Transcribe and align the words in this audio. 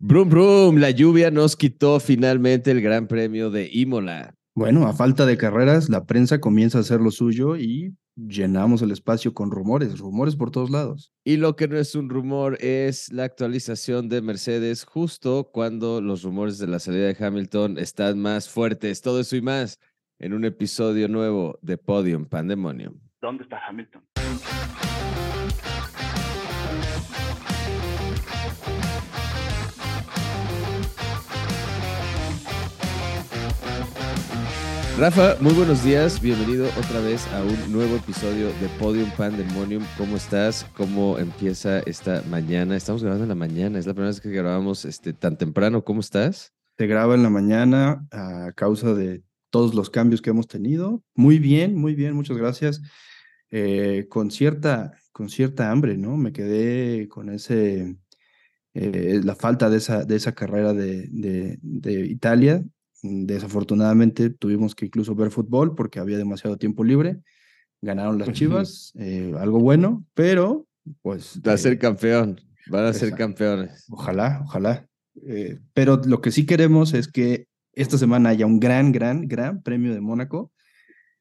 Brum, 0.00 0.28
brum, 0.28 0.76
la 0.76 0.92
lluvia 0.92 1.32
nos 1.32 1.56
quitó 1.56 1.98
finalmente 1.98 2.70
el 2.70 2.80
Gran 2.80 3.08
Premio 3.08 3.50
de 3.50 3.68
Imola. 3.72 4.32
Bueno, 4.54 4.86
a 4.86 4.92
falta 4.92 5.26
de 5.26 5.36
carreras, 5.36 5.88
la 5.88 6.06
prensa 6.06 6.40
comienza 6.40 6.78
a 6.78 6.82
hacer 6.82 7.00
lo 7.00 7.10
suyo 7.10 7.56
y 7.56 7.96
llenamos 8.14 8.80
el 8.82 8.92
espacio 8.92 9.34
con 9.34 9.50
rumores, 9.50 9.98
rumores 9.98 10.36
por 10.36 10.52
todos 10.52 10.70
lados. 10.70 11.12
Y 11.24 11.36
lo 11.36 11.56
que 11.56 11.66
no 11.66 11.76
es 11.76 11.96
un 11.96 12.10
rumor 12.10 12.58
es 12.60 13.12
la 13.12 13.24
actualización 13.24 14.08
de 14.08 14.22
Mercedes 14.22 14.84
justo 14.84 15.50
cuando 15.52 16.00
los 16.00 16.22
rumores 16.22 16.58
de 16.58 16.68
la 16.68 16.78
salida 16.78 17.08
de 17.08 17.16
Hamilton 17.18 17.76
están 17.76 18.20
más 18.20 18.48
fuertes. 18.48 19.02
Todo 19.02 19.18
eso 19.18 19.34
y 19.34 19.42
más 19.42 19.80
en 20.20 20.32
un 20.32 20.44
episodio 20.44 21.08
nuevo 21.08 21.58
de 21.60 21.76
Podium 21.76 22.24
Pandemonium. 22.24 23.00
¿Dónde 23.20 23.42
está 23.42 23.58
Hamilton? 23.68 24.07
Rafa, 34.98 35.36
muy 35.40 35.52
buenos 35.52 35.84
días. 35.84 36.20
Bienvenido 36.20 36.66
otra 36.76 36.98
vez 36.98 37.24
a 37.28 37.44
un 37.44 37.72
nuevo 37.72 37.94
episodio 37.94 38.48
de 38.48 38.68
Podium 38.80 39.08
Pandemonium. 39.12 39.84
¿Cómo 39.96 40.16
estás? 40.16 40.66
¿Cómo 40.76 41.20
empieza 41.20 41.78
esta 41.86 42.24
mañana? 42.28 42.76
Estamos 42.76 43.04
grabando 43.04 43.22
en 43.22 43.28
la 43.28 43.36
mañana. 43.36 43.78
Es 43.78 43.86
la 43.86 43.94
primera 43.94 44.08
vez 44.08 44.20
que 44.20 44.30
grabamos 44.30 44.84
este, 44.84 45.12
tan 45.12 45.38
temprano. 45.38 45.84
¿Cómo 45.84 46.00
estás? 46.00 46.52
Se 46.76 46.88
graba 46.88 47.14
en 47.14 47.22
la 47.22 47.30
mañana 47.30 48.08
a 48.10 48.50
causa 48.56 48.92
de 48.92 49.22
todos 49.50 49.72
los 49.72 49.88
cambios 49.88 50.20
que 50.20 50.30
hemos 50.30 50.48
tenido. 50.48 51.04
Muy 51.14 51.38
bien, 51.38 51.76
muy 51.76 51.94
bien. 51.94 52.14
Muchas 52.14 52.36
gracias. 52.36 52.82
Eh, 53.52 54.06
con, 54.08 54.32
cierta, 54.32 54.98
con 55.12 55.28
cierta 55.28 55.70
hambre, 55.70 55.96
¿no? 55.96 56.16
Me 56.16 56.32
quedé 56.32 57.06
con 57.06 57.28
ese, 57.28 57.96
eh, 58.74 59.20
la 59.22 59.36
falta 59.36 59.70
de 59.70 59.76
esa, 59.76 60.04
de 60.04 60.16
esa 60.16 60.32
carrera 60.32 60.74
de, 60.74 61.06
de, 61.12 61.56
de 61.62 62.00
Italia 62.06 62.64
Desafortunadamente 63.02 64.30
tuvimos 64.30 64.74
que 64.74 64.86
incluso 64.86 65.14
ver 65.14 65.30
fútbol 65.30 65.74
porque 65.74 66.00
había 66.00 66.18
demasiado 66.18 66.56
tiempo 66.56 66.82
libre. 66.84 67.20
Ganaron 67.80 68.18
las 68.18 68.32
Chivas, 68.32 68.92
eh, 68.96 69.32
algo 69.38 69.60
bueno, 69.60 70.04
pero 70.14 70.66
pues... 71.00 71.40
Va 71.46 71.52
a 71.52 71.58
ser 71.58 71.74
eh, 71.74 71.78
campeón, 71.78 72.40
van 72.68 72.86
a 72.86 72.92
ser 72.92 73.14
campeones. 73.14 73.86
Ojalá, 73.88 74.40
ojalá. 74.44 74.88
Eh, 75.26 75.60
pero 75.74 76.00
lo 76.04 76.20
que 76.20 76.32
sí 76.32 76.44
queremos 76.44 76.92
es 76.92 77.06
que 77.06 77.46
esta 77.72 77.98
semana 77.98 78.30
haya 78.30 78.46
un 78.46 78.58
gran, 78.58 78.90
gran, 78.90 79.28
gran 79.28 79.62
premio 79.62 79.94
de 79.94 80.00
Mónaco 80.00 80.52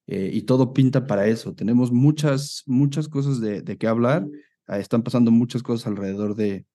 y 0.10 0.44
todo 0.44 0.74
pinta 0.74 1.06
para 1.06 1.28
eso. 1.28 1.54
Tenemos 1.54 1.92
muchas, 1.92 2.64
muchas 2.66 3.10
cosas 3.10 3.42
de, 3.42 3.62
de 3.62 3.78
qué 3.78 3.88
hablar. 3.88 4.26
Ah, 4.66 4.80
están 4.80 5.04
pasando 5.04 5.32
muchas 5.32 5.62
cosas 5.62 5.86
alrededor 5.86 6.34
de, 6.36 6.66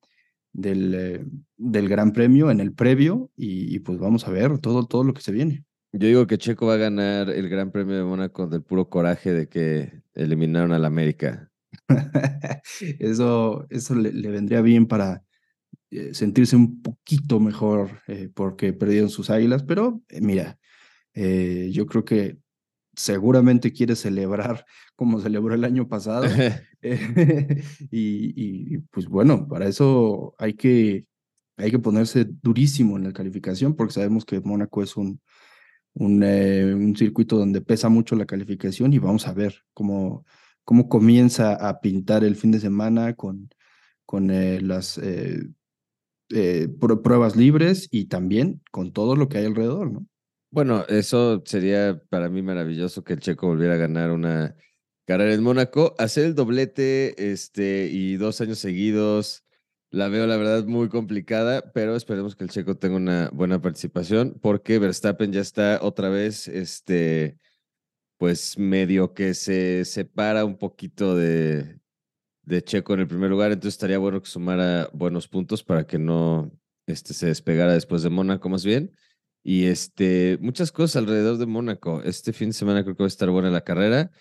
del, 0.53 0.95
eh, 0.95 1.25
del 1.57 1.89
Gran 1.89 2.13
Premio 2.13 2.51
en 2.51 2.61
el 2.61 2.73
previo 2.73 3.31
y, 3.37 3.79
pues 3.81 3.99
vamos 3.99 4.27
a 4.27 4.31
ver 4.31 4.59
todo, 4.59 4.87
todo 4.87 5.05
lo 5.05 5.15
que 5.15 5.23
se 5.23 5.33
viene. 5.33 5.65
Yo 5.93 6.07
digo 6.07 6.27
que 6.27 6.39
Checo 6.39 6.67
va 6.67 6.75
a 6.75 6.79
ganar 6.79 7.31
el 7.31 7.49
Gran 7.49 7.71
Premio 7.71 7.97
de 7.97 8.05
Mónaco 8.05 8.47
del 8.47 8.63
puro 8.63 8.89
coraje 8.89 9.33
de 9.33 9.49
que 9.49 10.03
eliminaron 10.15 10.73
al 10.73 10.85
América. 10.85 11.51
eso 12.99 13.67
eso 13.71 13.95
le, 13.95 14.31
vendría 14.31 14.61
bien 14.63 14.87
para 14.87 15.23
eh, 15.91 16.15
sentirse 16.15 16.57
un 16.57 16.83
poquito 16.83 17.41
mejor 17.41 18.01
eh, 18.07 18.31
porque 18.35 18.73
perdieron 18.73 19.11
sus 19.11 19.31
águilas, 19.31 19.63
pero 19.63 20.03
mira, 20.21 20.59
yo 21.15 21.85
creo 21.87 22.07
que 22.07 22.39
seguramente 22.95 23.73
quiere 23.73 23.97
celebrar 23.97 24.65
como 24.97 25.21
celebró 25.21 25.55
el 25.55 25.65
año 25.65 25.89
pasado. 25.89 26.25
y, 27.91 28.79
pues 28.79 29.07
bueno, 29.07 29.47
para 29.49 29.69
eso 29.69 30.35
hay 30.39 30.55
que, 30.55 31.07
hay 31.57 31.71
que 31.71 31.79
ponerse 31.79 32.25
durísimo 32.25 32.97
en 32.97 33.05
la 33.05 33.13
calificación 33.13 33.77
porque 33.77 33.95
sabemos 33.95 34.25
que 34.25 34.41
Mónaco 34.41 34.83
es 34.83 34.97
un, 34.97 35.21
eh, 35.95 36.73
un, 36.75 36.97
circuito 36.97 37.37
donde 37.37 37.61
pesa 37.61 37.89
mucho 37.89 38.17
la 38.17 38.27
calificación 38.27 38.93
y 38.93 38.99
vamos 38.99 39.29
a 39.29 39.33
ver 39.33 39.63
cómo, 39.75 40.25
cómo 40.65 40.89
comienza 40.89 41.55
a 41.55 41.81
pintar 41.81 42.25
el 42.25 42.37
fin 42.37 42.51
de 42.51 42.61
semana 42.61 43.15
con, 43.15 43.51
con 44.05 44.31
eh, 44.31 44.61
las 44.61 44.99
eh, 44.99 45.49
pruebas 47.03 47.37
libres 47.37 47.89
y 47.93 48.07
también 48.07 48.63
con 48.71 48.93
todo 48.93 49.17
lo 49.17 49.29
que 49.29 49.39
hay 49.39 49.45
alrededor, 49.47 49.93
¿no? 49.93 50.07
Bueno, 50.51 50.85
eso 50.89 51.43
sería 51.47 51.99
para 52.11 52.29
mí 52.29 52.43
maravilloso 52.43 53.03
que 53.03 53.15
el 53.15 53.21
checo 53.21 53.47
volviera 53.47 53.73
a 53.73 53.79
ganar 53.79 54.11
una 54.11 54.55
carrera 55.07 55.35
en 55.35 55.43
Mónaco. 55.43 55.95
Hacer 55.99 56.25
el 56.27 56.35
doblete 56.35 57.33
este, 57.33 57.89
y 57.91 58.17
dos 58.17 58.41
años 58.41 58.59
seguidos, 58.59 59.45
la 59.91 60.09
veo 60.09 60.27
la 60.27 60.37
verdad 60.37 60.65
muy 60.65 60.89
complicada, 60.89 61.73
pero 61.73 61.97
esperemos 61.97 62.35
que 62.35 62.45
el 62.45 62.51
checo 62.51 62.77
tenga 62.77 62.97
una 62.97 63.31
buena 63.33 63.61
participación 63.61 64.39
porque 64.41 64.79
Verstappen 64.79 65.33
ya 65.33 65.41
está 65.41 65.81
otra 65.83 66.09
vez, 66.09 66.49
este, 66.49 67.39
pues 68.17 68.59
medio 68.59 69.15
que 69.15 69.35
se 69.35 69.85
separa 69.85 70.45
un 70.45 70.57
poquito 70.57 71.17
de, 71.17 71.81
de 72.43 72.63
Checo 72.63 72.95
en 72.95 73.01
el 73.01 73.09
primer 73.09 73.31
lugar, 73.31 73.53
entonces 73.53 73.75
estaría 73.75 73.99
bueno 73.99 74.23
que 74.23 74.31
sumara 74.31 74.89
buenos 74.93 75.29
puntos 75.29 75.63
para 75.63 75.87
que 75.87 75.99
no 75.99 76.51
este, 76.87 77.15
se 77.15 77.27
despegara 77.27 77.73
después 77.73 78.03
de 78.03 78.11
Mónaco 78.11 78.49
más 78.49 78.65
bien. 78.65 78.93
Y 79.45 79.65
este, 79.67 80.39
muchas 80.41 80.71
cosas 80.71 80.97
alrededor 80.97 81.37
de 81.37 81.47
Mónaco. 81.47 82.01
Este 82.05 82.33
fin 82.33 82.51
de 82.51 82.55
semana 82.55 82.85
creo 82.85 82.95
que 82.95 83.03
va 83.03 83.07
a 83.07 83.09
estar 83.09 83.29
buena 83.31 83.51
la 83.51 83.65
carrera. 83.65 84.13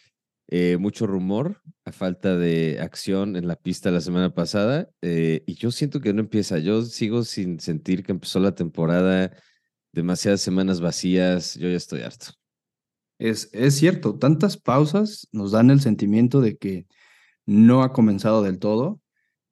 Eh, 0.54 0.76
mucho 0.78 1.08
rumor 1.08 1.62
a 1.86 1.94
falta 1.94 2.38
de 2.38 2.80
acción 2.82 3.38
en 3.38 3.48
la 3.48 3.56
pista 3.56 3.90
la 3.90 4.02
semana 4.02 4.34
pasada. 4.34 4.90
Eh, 5.02 5.44
y 5.48 5.56
yo 5.56 5.72
siento 5.72 6.02
que 6.02 6.14
no 6.14 6.20
empieza. 6.20 6.60
Yo 6.60 6.84
sigo 6.84 7.24
sin 7.24 7.60
sentir 7.62 8.04
que 8.04 8.12
empezó 8.12 8.40
la 8.40 8.54
temporada. 8.54 9.32
Demasiadas 9.94 10.42
semanas 10.42 10.82
vacías. 10.82 11.56
Yo 11.56 11.70
ya 11.70 11.78
estoy 11.78 12.02
harto. 12.02 12.34
Es, 13.18 13.50
es 13.54 13.76
cierto, 13.76 14.18
tantas 14.18 14.58
pausas 14.58 15.28
nos 15.32 15.52
dan 15.52 15.70
el 15.70 15.80
sentimiento 15.80 16.42
de 16.42 16.58
que 16.58 16.86
no 17.46 17.84
ha 17.84 17.94
comenzado 17.94 18.44
del 18.44 18.60
todo. 18.60 19.00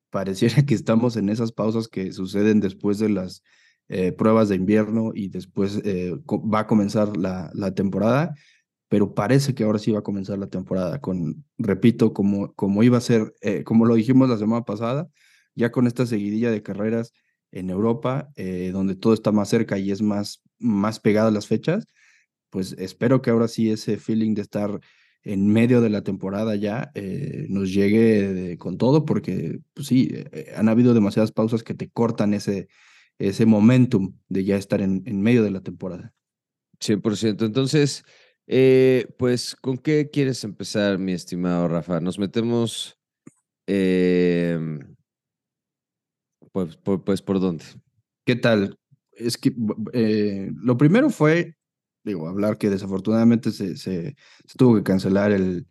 Pareciera 0.09 0.63
que 0.65 0.75
estamos 0.75 1.15
en 1.15 1.29
esas 1.29 1.53
pausas 1.53 1.87
que 1.87 2.11
suceden 2.11 2.59
después 2.59 2.99
de 2.99 3.09
las 3.09 3.41
eh, 3.87 4.11
pruebas 4.11 4.49
de 4.49 4.55
invierno 4.55 5.11
y 5.15 5.29
después 5.29 5.81
eh, 5.83 6.15
va 6.27 6.59
a 6.59 6.67
comenzar 6.67 7.17
la, 7.17 7.49
la, 7.55 7.73
temporada, 7.73 8.35
pero 8.89 9.13
parece 9.13 9.55
que 9.55 9.63
ahora 9.63 9.79
sí 9.79 9.91
va 9.91 9.99
a 9.99 10.03
comenzar 10.03 10.37
la 10.39 10.47
temporada 10.47 10.99
con, 10.99 11.45
repito, 11.57 12.13
como, 12.13 12.53
como 12.53 12.83
iba 12.83 12.97
a 12.97 13.01
ser, 13.01 13.33
eh, 13.41 13.63
como 13.63 13.85
lo 13.85 13.95
dijimos 13.95 14.29
la 14.29 14.37
semana 14.37 14.65
pasada, 14.65 15.07
ya 15.55 15.71
con 15.71 15.87
esta 15.87 16.05
seguidilla 16.05 16.51
de 16.51 16.63
carreras 16.63 17.13
en 17.51 17.69
Europa, 17.69 18.29
donde 18.71 18.95
todo 18.95 19.13
está 19.13 19.31
más 19.31 19.49
cerca 19.49 19.79
y 19.79 19.91
es 19.91 20.01
más, 20.03 20.43
más 20.59 20.99
pegado 20.99 21.29
a 21.29 21.31
las 21.31 21.47
fechas, 21.47 21.87
pues 22.51 22.75
espero 22.77 23.21
que 23.21 23.31
ahora 23.31 23.47
sí 23.47 23.71
ese 23.71 23.97
feeling 23.97 24.35
de 24.35 24.43
estar 24.43 24.79
en 25.23 25.47
medio 25.47 25.81
de 25.81 25.89
la 25.89 26.03
temporada 26.03 26.55
ya 26.55 26.91
nos 27.49 27.73
llegue 27.73 28.57
con 28.59 28.77
todo, 28.77 29.03
porque 29.03 29.59
pues 29.73 29.87
sí, 29.87 30.13
han 30.55 30.69
habido 30.69 30.93
demasiadas 30.93 31.31
pausas 31.31 31.63
que 31.63 31.73
te 31.73 31.89
cortan 31.89 32.35
ese, 32.35 32.67
ese 33.19 33.45
momentum 33.45 34.13
de 34.29 34.45
ya 34.45 34.55
estar 34.55 34.81
en, 34.81 35.03
en 35.05 35.21
medio 35.21 35.43
de 35.43 35.51
la 35.51 35.61
temporada. 35.61 36.13
100%. 36.79 37.45
Entonces, 37.45 38.05
eh, 38.49 39.07
pues, 39.17 39.55
¿con 39.55 39.77
qué 39.77 40.09
quieres 40.11 40.43
empezar, 40.43 40.97
mi 40.97 41.13
estimado 41.13 41.67
Rafa? 41.67 41.99
Nos 41.99 42.19
metemos, 42.19 42.97
em, 43.67 44.79
pues, 46.51 46.75
por, 46.77 47.03
pues, 47.03 47.21
¿por 47.21 47.39
dónde? 47.39 47.63
¿Qué 48.25 48.35
tal? 48.35 48.77
Es 49.11 49.37
que 49.37 49.53
eh, 49.93 50.51
lo 50.55 50.77
primero 50.77 51.09
fue, 51.09 51.55
digo, 52.03 52.27
hablar 52.27 52.57
que 52.57 52.69
desafortunadamente 52.69 53.51
se, 53.51 54.15
tuvo 54.57 54.75
que 54.75 54.83
cancelar 54.83 55.31
el, 55.31 55.67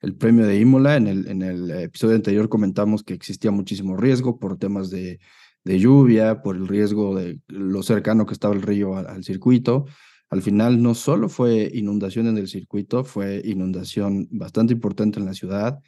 el 0.00 0.16
premio 0.16 0.46
de 0.46 0.58
Imola. 0.58 0.96
En 0.96 1.08
el, 1.08 1.28
en 1.28 1.42
el 1.42 1.70
episodio 1.70 2.16
anterior 2.16 2.48
comentamos 2.48 3.02
que 3.02 3.14
existía 3.14 3.50
muchísimo 3.50 3.96
riesgo 3.96 4.38
por 4.38 4.56
temas 4.56 4.90
de 4.90 5.18
de 5.64 5.78
lluvia, 5.78 6.42
por 6.42 6.56
el 6.56 6.68
riesgo 6.68 7.14
de 7.16 7.40
lo 7.48 7.82
cercano 7.82 8.26
que 8.26 8.32
estaba 8.32 8.54
el 8.54 8.62
río 8.62 8.96
al, 8.96 9.24
circuito. 9.24 9.86
Al 10.30 10.42
final 10.42 10.80
no 10.80 10.94
solo 10.94 11.28
fue 11.28 11.70
inundación 11.74 12.28
en 12.28 12.38
el 12.38 12.48
circuito, 12.48 13.04
fue 13.04 13.42
inundación 13.44 14.28
bastante 14.30 14.72
importante 14.72 15.18
en 15.18 15.26
la 15.26 15.34
ciudad. 15.34 15.80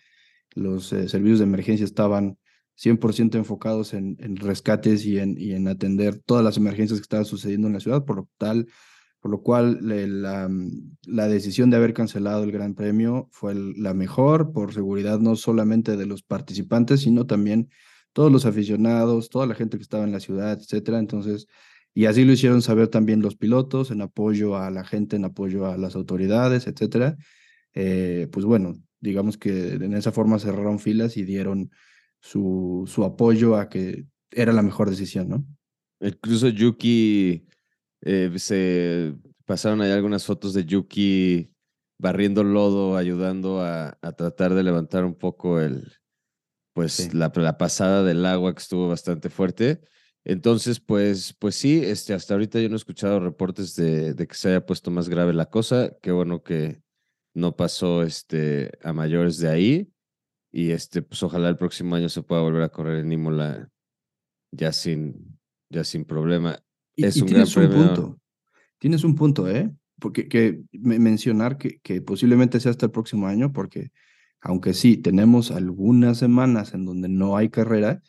Los 0.54 0.92
eh, 0.92 1.08
servicios 1.08 1.38
de 1.38 1.44
emergencia 1.44 1.84
estaban 1.84 2.38
100% 2.76 3.36
enfocados 3.36 3.94
en, 3.94 4.16
rescates 4.36 5.06
y 5.06 5.18
en, 5.18 5.68
atender 5.68 6.18
todas 6.18 6.42
las 6.44 6.56
emergencias 6.56 6.98
que 6.98 7.04
estaban 7.04 7.24
sucediendo 7.24 7.68
en 7.68 7.74
la 7.74 7.80
ciudad, 7.80 8.04
por 8.04 8.16
lo 8.16 8.28
tal 8.38 8.66
por 9.20 9.30
lo 9.30 9.40
cual 9.40 9.78
la, 9.82 10.50
la, 11.06 11.28
decisión 11.28 11.70
de 11.70 11.76
haber 11.76 11.94
cancelado 11.94 12.42
el 12.42 12.50
Gran 12.50 12.74
Premio 12.74 13.28
fue 13.30 13.54
la 13.54 13.94
mejor 13.94 14.52
por 14.52 14.74
seguridad 14.74 15.20
no 15.20 15.36
solamente 15.36 15.96
de 15.96 16.06
los 16.06 16.24
participantes, 16.24 17.02
sino 17.02 17.24
también 17.24 17.70
todos 18.12 18.32
los 18.32 18.46
aficionados, 18.46 19.30
toda 19.30 19.46
la 19.46 19.54
gente 19.54 19.76
que 19.76 19.84
estaba 19.84 20.02
en 20.02 20.10
la 20.10 20.18
ciudad, 20.18 20.58
etcétera. 20.60 20.98
Entonces, 20.98 21.46
y 21.94 22.06
así 22.06 22.24
lo 22.24 22.32
hicieron 22.32 22.62
saber 22.62 22.88
también 22.88 23.20
los 23.20 23.36
pilotos 23.36 23.90
en 23.90 24.00
apoyo 24.02 24.56
a 24.56 24.70
la 24.70 24.84
gente, 24.84 25.16
en 25.16 25.24
apoyo 25.24 25.66
a 25.66 25.76
las 25.76 25.94
autoridades, 25.94 26.66
etcétera. 26.66 27.16
Eh, 27.74 28.28
pues 28.32 28.44
bueno, 28.46 28.74
digamos 29.00 29.36
que 29.36 29.74
en 29.74 29.94
esa 29.94 30.12
forma 30.12 30.38
cerraron 30.38 30.78
filas 30.78 31.16
y 31.16 31.24
dieron 31.24 31.70
su, 32.20 32.84
su 32.86 33.04
apoyo 33.04 33.56
a 33.56 33.68
que 33.68 34.06
era 34.30 34.52
la 34.52 34.62
mejor 34.62 34.88
decisión, 34.88 35.28
¿no? 35.28 35.46
Incluso 36.00 36.48
Yuki, 36.48 37.46
eh, 38.00 38.32
se 38.36 39.14
pasaron 39.44 39.80
ahí 39.80 39.90
algunas 39.90 40.24
fotos 40.24 40.54
de 40.54 40.64
Yuki 40.64 41.52
barriendo 41.98 42.42
lodo, 42.42 42.96
ayudando 42.96 43.60
a, 43.60 43.96
tratar 44.16 44.54
de 44.54 44.64
levantar 44.64 45.04
un 45.04 45.14
poco 45.14 45.60
el, 45.60 45.92
pues 46.72 47.14
la, 47.14 47.30
pasada 47.32 48.02
del 48.02 48.26
agua 48.26 48.54
que 48.54 48.60
estuvo 48.60 48.88
bastante 48.88 49.30
fuerte. 49.30 49.80
Entonces, 50.24 50.78
pues, 50.78 51.34
pues 51.38 51.56
sí, 51.56 51.80
este, 51.82 52.14
hasta 52.14 52.34
ahorita 52.34 52.60
yo 52.60 52.68
no 52.68 52.74
he 52.74 52.76
escuchado 52.76 53.18
reportes 53.18 53.74
de, 53.74 54.14
de, 54.14 54.26
que 54.26 54.34
se 54.34 54.50
haya 54.50 54.64
puesto 54.64 54.90
más 54.90 55.08
grave 55.08 55.32
la 55.32 55.46
cosa. 55.46 55.96
Qué 56.00 56.12
bueno 56.12 56.42
que 56.42 56.80
no 57.34 57.56
pasó 57.56 58.02
este, 58.02 58.70
a 58.82 58.92
mayores 58.92 59.38
de 59.38 59.48
ahí. 59.48 59.92
Y 60.52 60.70
este, 60.70 61.02
pues 61.02 61.22
ojalá 61.22 61.48
el 61.48 61.56
próximo 61.56 61.96
año 61.96 62.08
se 62.08 62.22
pueda 62.22 62.42
volver 62.42 62.62
a 62.62 62.68
correr 62.68 62.98
en 62.98 63.10
Imola 63.10 63.68
ya 64.52 64.70
sin, 64.72 65.38
ya 65.70 65.82
sin 65.82 66.04
problema. 66.04 66.62
es 66.94 67.16
un 67.20 67.26
tienes 67.26 67.56
un 67.56 67.70
punto. 67.70 68.20
Tienes 68.78 69.04
un 69.04 69.14
punto, 69.14 69.48
¿eh? 69.48 69.70
Porque 69.98 70.28
que 70.28 70.62
mencionar 70.72 71.56
que, 71.56 71.78
que 71.80 72.02
posiblemente 72.02 72.60
sea 72.60 72.70
hasta 72.70 72.86
el 72.86 72.92
próximo 72.92 73.26
año, 73.26 73.52
porque 73.52 73.90
aunque 74.40 74.74
sí, 74.74 74.96
tenemos 74.96 75.50
algunas 75.50 76.18
semanas 76.18 76.74
en 76.74 76.84
donde 76.84 77.08
no 77.08 77.36
hay 77.36 77.48
carrera, 77.48 78.02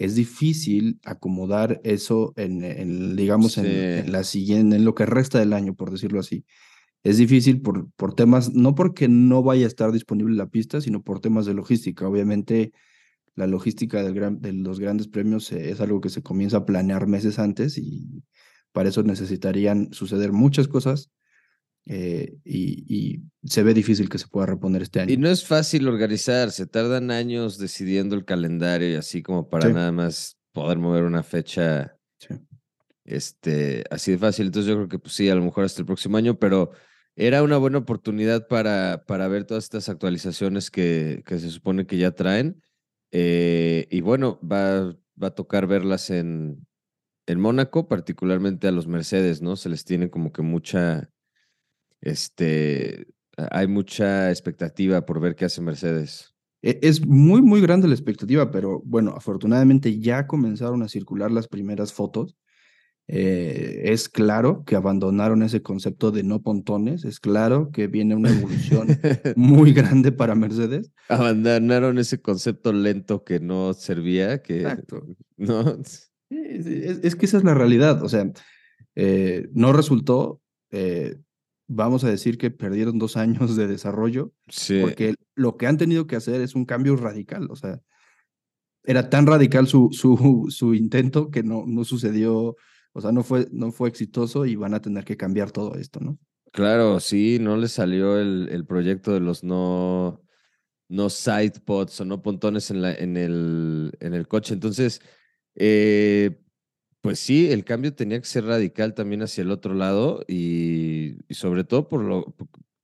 es 0.00 0.14
difícil 0.14 0.98
acomodar 1.04 1.78
eso 1.84 2.32
en, 2.36 3.16
digamos, 3.16 3.58
en, 3.58 4.10
la 4.10 4.24
siguiente, 4.24 4.76
en 4.76 4.86
lo 4.86 4.94
que 4.94 5.04
resta 5.04 5.38
del 5.38 5.52
año, 5.52 5.74
por 5.74 5.90
decirlo 5.90 6.20
así. 6.20 6.46
Es 7.02 7.18
difícil 7.18 7.60
por, 7.60 7.90
por 7.92 8.14
temas, 8.14 8.54
no 8.54 8.74
porque 8.74 9.08
no 9.08 9.42
vaya 9.42 9.66
a 9.66 9.68
estar 9.68 9.92
disponible 9.92 10.34
la 10.36 10.48
pista, 10.48 10.80
sino 10.80 11.02
por 11.02 11.20
temas 11.20 11.44
de 11.44 11.52
logística. 11.52 12.08
Obviamente, 12.08 12.72
la 13.34 13.46
logística 13.46 14.02
del 14.02 14.14
gran, 14.14 14.40
de 14.40 14.54
los 14.54 14.80
grandes 14.80 15.06
premios 15.06 15.52
eh, 15.52 15.70
es 15.70 15.82
algo 15.82 16.00
que 16.00 16.08
se 16.08 16.22
comienza 16.22 16.56
a 16.56 16.64
planear 16.64 17.06
meses 17.06 17.38
antes 17.38 17.76
y 17.76 18.24
para 18.72 18.88
eso 18.88 19.02
necesitarían 19.02 19.92
suceder 19.92 20.32
muchas 20.32 20.66
cosas 20.66 21.10
eh, 21.86 22.36
y, 22.44 23.22
se 23.42 23.62
ve 23.62 23.72
difícil 23.72 24.10
que 24.10 24.18
se 24.18 24.28
pueda 24.28 24.46
reponer 24.46 24.82
este 24.82 25.00
año. 25.00 25.12
Y 25.12 25.16
no 25.16 25.28
es 25.28 25.46
fácil 25.46 25.88
organizar, 25.88 26.50
se 26.50 26.66
tardan 26.66 27.10
años 27.10 27.56
decidiendo 27.56 28.14
el 28.14 28.26
calendario 28.26 28.90
y 28.90 28.94
así 28.96 29.22
como 29.22 29.48
para 29.48 29.70
nada 29.70 29.90
más 29.90 30.36
poder 30.52 30.78
mover 30.78 31.04
una 31.04 31.22
fecha 31.22 31.96
este, 33.04 33.84
así 33.90 34.12
de 34.12 34.18
fácil. 34.18 34.46
Entonces 34.46 34.68
yo 34.68 34.76
creo 34.76 34.88
que 34.88 34.98
pues, 34.98 35.14
sí, 35.14 35.30
a 35.30 35.34
lo 35.34 35.42
mejor 35.42 35.64
hasta 35.64 35.80
el 35.80 35.86
próximo 35.86 36.18
año, 36.18 36.38
pero 36.38 36.72
era 37.16 37.42
una 37.42 37.56
buena 37.56 37.78
oportunidad 37.78 38.46
para, 38.46 39.04
para 39.06 39.26
ver 39.28 39.44
todas 39.44 39.64
estas 39.64 39.88
actualizaciones 39.88 40.70
que, 40.70 41.22
que 41.26 41.38
se 41.38 41.50
supone 41.50 41.86
que 41.86 41.96
ya 41.96 42.12
traen. 42.12 42.62
Eh, 43.12 43.86
y 43.90 44.00
bueno, 44.02 44.38
va, 44.40 44.96
va 45.20 45.28
a 45.28 45.34
tocar 45.34 45.66
verlas 45.66 46.10
en, 46.10 46.66
en 47.26 47.40
Mónaco, 47.40 47.88
particularmente 47.88 48.68
a 48.68 48.72
los 48.72 48.86
Mercedes, 48.86 49.42
¿no? 49.42 49.56
Se 49.56 49.68
les 49.68 49.84
tiene 49.84 50.10
como 50.10 50.32
que 50.32 50.42
mucha, 50.42 51.10
este, 52.00 53.06
hay 53.50 53.66
mucha 53.66 54.30
expectativa 54.30 55.04
por 55.04 55.20
ver 55.20 55.34
qué 55.34 55.44
hace 55.46 55.60
Mercedes. 55.60 56.34
E, 56.62 56.78
es 56.82 57.06
muy, 57.06 57.42
muy 57.42 57.60
grande 57.60 57.88
la 57.88 57.94
expectativa, 57.94 58.50
pero 58.50 58.82
bueno, 58.84 59.14
afortunadamente 59.16 59.98
ya 59.98 60.26
comenzaron 60.26 60.82
a 60.82 60.88
circular 60.88 61.30
las 61.30 61.48
primeras 61.48 61.92
fotos 61.92 62.36
eh, 63.12 63.90
es 63.92 64.08
claro 64.08 64.62
que 64.64 64.76
abandonaron 64.76 65.42
ese 65.42 65.62
concepto 65.62 66.12
de 66.12 66.22
no 66.22 66.42
pontones, 66.42 67.04
es 67.04 67.18
claro 67.18 67.72
que 67.72 67.88
viene 67.88 68.14
una 68.14 68.30
evolución 68.30 68.86
muy 69.34 69.72
grande 69.72 70.12
para 70.12 70.36
Mercedes. 70.36 70.92
Abandonaron 71.08 71.98
ese 71.98 72.20
concepto 72.20 72.72
lento 72.72 73.24
que 73.24 73.40
no 73.40 73.74
servía, 73.74 74.42
que 74.42 74.58
Exacto. 74.58 75.04
no. 75.36 75.76
Es, 76.30 77.16
que 77.16 77.26
esa 77.26 77.38
es 77.38 77.42
la 77.42 77.54
realidad, 77.54 78.00
o 78.04 78.08
sea, 78.08 78.30
eh, 78.94 79.48
no 79.54 79.72
resultó, 79.72 80.40
eh, 80.70 81.16
vamos 81.70 82.04
a 82.04 82.10
decir 82.10 82.36
que 82.36 82.50
perdieron 82.50 82.98
dos 82.98 83.16
años 83.16 83.56
de 83.56 83.66
desarrollo, 83.66 84.32
porque 84.80 85.14
lo 85.34 85.56
que 85.56 85.66
han 85.66 85.78
tenido 85.78 86.06
que 86.06 86.16
hacer 86.16 86.40
es 86.40 86.54
un 86.54 86.64
cambio 86.64 86.96
radical, 86.96 87.48
o 87.50 87.56
sea, 87.56 87.80
era 88.82 89.10
tan 89.10 89.26
radical 89.26 89.66
su, 89.66 89.90
su, 89.92 90.46
su 90.50 90.74
intento 90.74 91.30
que 91.30 91.42
no, 91.42 91.64
no 91.66 91.84
sucedió 91.84 92.56
o 92.92 93.00
sea, 93.00 93.12
no 93.12 93.22
fue, 93.22 93.46
no 93.52 93.70
fue 93.70 93.88
exitoso 93.88 94.46
y 94.46 94.56
van 94.56 94.74
a 94.74 94.80
tener 94.80 95.04
que 95.04 95.16
cambiar 95.16 95.52
todo 95.52 95.74
esto, 95.76 96.00
¿no? 96.00 96.18
Claro, 96.52 96.98
sí, 96.98 97.38
no 97.40 97.56
le 97.56 97.68
salió 97.68 98.18
el, 98.18 98.48
el 98.50 98.66
proyecto 98.66 99.12
de 99.12 99.20
los 99.20 99.44
no, 99.44 100.20
no 100.88 101.08
side 101.08 101.60
pods 101.64 102.00
o 102.00 102.04
no 102.04 102.22
pontones 102.22 102.72
en, 102.72 102.82
la, 102.82 102.92
en, 102.92 103.16
el, 103.16 103.92
en 104.00 104.14
el 104.14 104.26
coche. 104.26 104.54
Entonces, 104.54 105.00
eh, 105.54 106.40
pues 107.02 107.18
sí, 107.18 107.50
el 107.50 107.64
cambio 107.64 107.94
tenía 107.94 108.20
que 108.20 108.26
ser 108.26 108.44
radical 108.44 108.94
también 108.94 109.22
hacia 109.22 109.42
el 109.42 109.50
otro 109.50 109.74
lado 109.74 110.24
y, 110.28 111.16
sobre 111.30 111.64
todo 111.64 111.88
por 111.88 112.02
lo, 112.02 112.34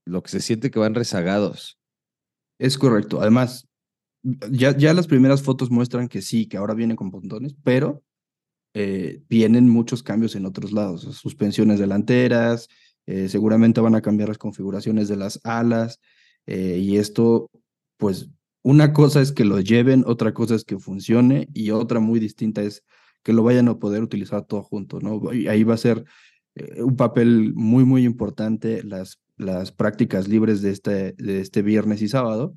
lo 0.07 0.23
que 0.23 0.31
se 0.31 0.41
siente 0.41 0.71
que 0.71 0.79
van 0.79 0.95
rezagados. 0.95 1.79
Es 2.59 2.79
correcto. 2.79 3.21
Además, 3.21 3.69
ya, 4.51 4.77
ya 4.77 4.95
las 4.95 5.07
primeras 5.07 5.43
fotos 5.43 5.71
muestran 5.71 6.09
que 6.09 6.23
sí, 6.23 6.47
que 6.47 6.57
ahora 6.57 6.75
vienen 6.75 6.97
con 6.97 7.11
pontones, 7.11 7.55
pero 7.63 8.03
eh, 8.75 9.23
vienen 9.29 9.69
muchos 9.69 10.03
cambios 10.03 10.35
en 10.35 10.47
otros 10.47 10.73
lados, 10.73 11.03
suspensiones 11.03 11.79
delanteras, 11.79 12.69
eh, 13.07 13.29
seguramente 13.29 13.81
van 13.81 13.95
a 13.95 14.03
cambiar 14.03 14.29
las 14.29 14.39
configuraciones 14.39 15.09
de 15.09 15.17
las 15.17 15.41
alas 15.45 16.01
eh, 16.47 16.79
y 16.79 16.99
esto, 16.99 17.51
pues 17.97 18.29
una 18.63 18.93
cosa 18.93 19.21
es 19.21 19.33
que 19.33 19.45
lo 19.45 19.61
lleven, 19.61 20.05
otra 20.07 20.35
cosa 20.35 20.57
es 20.57 20.65
que 20.65 20.79
funcione 20.79 21.49
y 21.55 21.71
otra 21.71 22.01
muy 22.01 22.19
distinta 22.19 22.63
es 22.63 22.83
que 23.27 23.33
lo 23.33 23.43
vayan 23.43 23.67
a 23.67 23.81
poder 23.81 24.05
utilizar 24.05 24.45
todo 24.47 24.63
junto, 24.63 25.01
¿no? 25.01 25.35
Y 25.35 25.49
ahí 25.49 25.65
va 25.65 25.75
a 25.75 25.79
ser 25.79 26.05
un 26.77 26.95
papel 26.95 27.55
muy, 27.57 27.85
muy 27.85 28.05
importante 28.05 28.85
las, 28.85 29.21
las 29.37 29.73
prácticas 29.73 30.29
libres 30.29 30.63
de 30.63 30.71
este, 30.71 31.13
de 31.15 31.41
este 31.41 31.63
viernes 31.63 32.03
y 32.03 32.09
sábado 32.09 32.55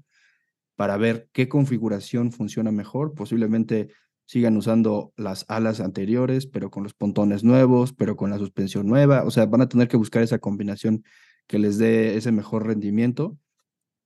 para 0.75 0.95
ver 0.98 1.27
qué 1.33 1.50
configuración 1.50 2.31
funciona 2.31 2.71
mejor, 2.71 3.16
posiblemente 3.16 3.89
sigan 4.27 4.57
usando 4.57 5.12
las 5.18 5.44
alas 5.48 5.80
anteriores, 5.80 6.45
pero 6.45 6.69
con 6.69 6.83
los 6.83 6.94
pontones 6.94 7.44
nuevos, 7.44 7.92
pero 7.92 8.15
con 8.15 8.30
la 8.30 8.38
suspensión 8.38 8.86
nueva. 8.86 9.24
O 9.24 9.31
sea, 9.31 9.48
van 9.48 9.62
a 9.62 9.69
tener 9.69 9.88
que 9.88 9.98
buscar 9.98 10.22
esa 10.22 10.38
combinación 10.38 11.04
que 11.48 11.57
les 11.57 11.80
dé 11.80 12.15
ese 12.15 12.31
mejor 12.31 12.68
rendimiento. 12.68 13.39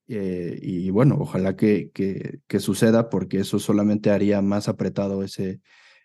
Eh, 0.07 0.59
y 0.61 0.91
bueno, 0.91 1.17
ojalá 1.19 1.57
que, 1.57 1.91
que, 1.93 2.39
que, 2.47 2.61
suceda 2.61 3.09
porque 3.09 3.39
eso 3.39 3.59
solamente 3.59 4.11
haría 4.11 4.41
más 4.41 4.69
apretado 4.69 5.23
ese, 5.23 5.59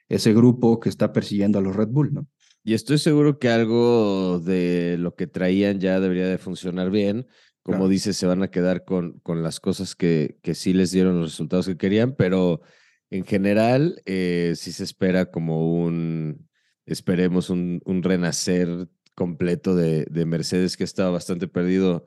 ese 0.08 0.32
grupo 0.32 0.81
que 0.81 0.88
está 0.88 1.12
persiguiendo 1.12 1.58
a 1.58 1.62
los 1.62 1.76
Red 1.76 1.88
Bull, 1.88 2.14
¿no? 2.14 2.26
Y 2.64 2.75
estoy 2.75 2.99
seguro 2.99 3.38
que 3.38 3.49
algo 3.49 4.40
de 4.40 4.97
lo 4.99 5.14
que 5.14 5.26
traían 5.26 5.80
ya 5.80 6.00
debería 6.00 6.26
de 6.26 6.38
funcionar 6.38 6.90
bien. 6.90 7.26
Como 7.62 7.88
dices, 7.88 8.16
se 8.16 8.26
van 8.26 8.42
a 8.42 8.50
quedar 8.50 8.85
con, 8.85 9.21
con 9.21 9.42
las 9.42 9.61
cosas 9.61 9.94
que, 9.94 10.38
que 10.42 10.54
sí 10.54 10.73
les 10.73 10.90
dieron 10.90 11.21
los 11.21 11.30
resultados 11.33 11.66
que 11.66 11.76
querían, 11.76 12.14
pero 12.16 12.62
en 13.11 13.25
general, 13.25 14.02
eh, 14.04 14.52
sí 14.56 14.73
se 14.73 14.85
espera 14.85 15.30
como 15.30 15.83
un, 15.83 16.49
esperemos, 16.85 17.50
un, 17.50 17.80
un 17.85 18.02
renacer 18.02 18.88
completo 19.14 19.75
de, 19.75 20.04
de, 20.11 20.26
Mercedes 20.26 20.76
que 20.76 20.85
estaba 20.85 21.11
bastante 21.11 21.49
perdido 21.49 22.06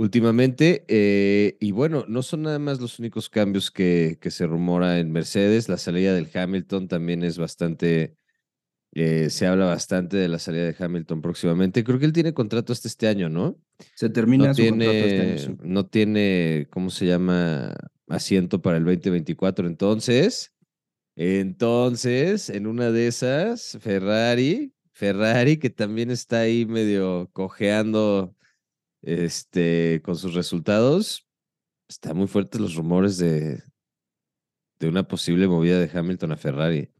últimamente. 0.00 0.84
Eh, 0.88 1.58
y 1.60 1.72
bueno, 1.72 2.06
no 2.08 2.22
son 2.22 2.42
nada 2.42 2.58
más 2.58 2.80
los 2.80 2.98
únicos 2.98 3.28
cambios 3.28 3.70
que, 3.70 4.16
que 4.18 4.30
se 4.30 4.46
rumora 4.46 4.98
en 4.98 5.12
Mercedes. 5.12 5.68
La 5.68 5.76
salida 5.76 6.14
del 6.14 6.30
Hamilton 6.32 6.88
también 6.88 7.22
es 7.22 7.36
bastante, 7.36 8.16
eh, 8.94 9.28
se 9.28 9.46
habla 9.46 9.66
bastante 9.66 10.16
de 10.16 10.28
la 10.28 10.38
salida 10.38 10.64
de 10.64 10.74
Hamilton 10.78 11.20
próximamente. 11.20 11.84
Creo 11.84 11.98
que 11.98 12.06
él 12.06 12.14
tiene 12.14 12.32
contrato 12.32 12.72
hasta 12.72 12.88
este 12.88 13.08
año, 13.08 13.28
¿no? 13.28 13.58
Se 13.94 14.08
termina 14.08 14.48
no 14.48 14.54
su 14.54 14.62
tiene, 14.62 14.86
contrato 14.86 15.06
este 15.06 15.50
año. 15.50 15.58
No 15.62 15.86
tiene, 15.86 16.66
¿cómo 16.70 16.88
se 16.88 17.06
llama? 17.06 17.74
asiento 18.08 18.60
para 18.60 18.78
el 18.78 18.84
2024. 18.84 19.66
Entonces, 19.66 20.54
entonces, 21.14 22.50
en 22.50 22.66
una 22.66 22.90
de 22.90 23.06
esas, 23.06 23.78
Ferrari, 23.80 24.72
Ferrari 24.92 25.58
que 25.58 25.70
también 25.70 26.10
está 26.10 26.40
ahí 26.40 26.66
medio 26.66 27.30
cojeando 27.32 28.34
este, 29.02 30.00
con 30.04 30.16
sus 30.16 30.34
resultados, 30.34 31.26
está 31.88 32.14
muy 32.14 32.26
fuertes 32.26 32.60
los 32.60 32.74
rumores 32.74 33.18
de, 33.18 33.62
de 34.78 34.88
una 34.88 35.06
posible 35.06 35.48
movida 35.48 35.78
de 35.78 35.90
Hamilton 35.92 36.32
a 36.32 36.36
Ferrari. 36.36 36.90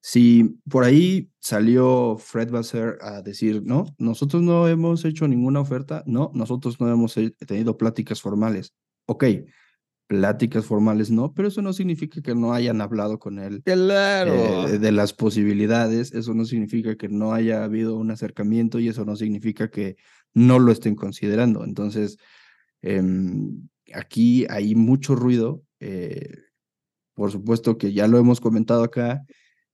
Si 0.00 0.60
por 0.70 0.84
ahí 0.84 1.30
salió 1.40 2.16
Fred 2.18 2.50
Basser 2.50 2.98
a 3.00 3.20
decir, 3.20 3.62
no, 3.64 3.86
nosotros 3.98 4.42
no 4.42 4.68
hemos 4.68 5.04
hecho 5.04 5.26
ninguna 5.26 5.60
oferta, 5.60 6.04
no, 6.06 6.30
nosotros 6.34 6.80
no 6.80 6.88
hemos 6.90 7.14
tenido 7.46 7.76
pláticas 7.76 8.22
formales. 8.22 8.74
Ok, 9.06 9.24
pláticas 10.08 10.64
formales 10.64 11.10
no, 11.10 11.34
pero 11.34 11.48
eso 11.48 11.62
no 11.62 11.72
significa 11.72 12.22
que 12.22 12.34
no 12.34 12.54
hayan 12.54 12.80
hablado 12.80 13.18
con 13.18 13.38
él 13.38 13.62
claro. 13.62 14.66
Eh, 14.68 14.78
de 14.78 14.90
las 14.90 15.12
posibilidades, 15.12 16.12
eso 16.12 16.32
no 16.32 16.44
significa 16.46 16.96
que 16.96 17.08
no 17.08 17.34
haya 17.34 17.62
habido 17.62 17.96
un 17.96 18.10
acercamiento 18.10 18.80
y 18.80 18.88
eso 18.88 19.04
no 19.04 19.16
significa 19.16 19.70
que 19.70 19.96
no 20.34 20.58
lo 20.58 20.72
estén 20.72 20.94
considerando. 20.94 21.64
Entonces, 21.64 22.18
em, 22.82 23.68
aquí 23.94 24.46
hay 24.50 24.74
mucho 24.74 25.14
ruido, 25.14 25.62
eh, 25.80 26.36
por 27.14 27.32
supuesto 27.32 27.78
que 27.78 27.92
ya 27.92 28.06
lo 28.08 28.18
hemos 28.18 28.40
comentado 28.40 28.84
acá, 28.84 29.24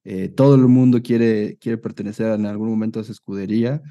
eh, 0.05 0.29
todo 0.29 0.55
el 0.55 0.69
mundo 0.69 1.03
quiere, 1.03 1.57
quiere 1.59 1.79
pertenecer 1.79 2.33
en 2.33 2.47
algún 2.47 2.69
momento 2.69 2.99
a 2.99 3.03
esa 3.03 3.13
escudería. 3.13 3.83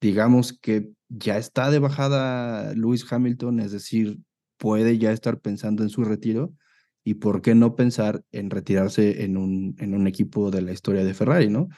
Digamos 0.00 0.52
que 0.54 0.90
ya 1.08 1.38
está 1.38 1.70
de 1.70 1.78
bajada 1.78 2.74
Lewis 2.74 3.04
Hamilton, 3.10 3.60
es 3.60 3.72
decir, 3.72 4.18
puede 4.56 4.98
ya 4.98 5.12
estar 5.12 5.40
pensando 5.40 5.82
en 5.82 5.90
su 5.90 6.04
retiro 6.04 6.54
y 7.04 7.14
por 7.14 7.42
qué 7.42 7.54
no 7.54 7.76
pensar 7.76 8.22
en 8.32 8.50
retirarse 8.50 9.24
en 9.24 9.36
un, 9.36 9.74
en 9.78 9.94
un 9.94 10.06
equipo 10.06 10.50
de 10.50 10.62
la 10.62 10.72
historia 10.72 11.04
de 11.04 11.14
Ferrari, 11.14 11.48
¿no? 11.48 11.68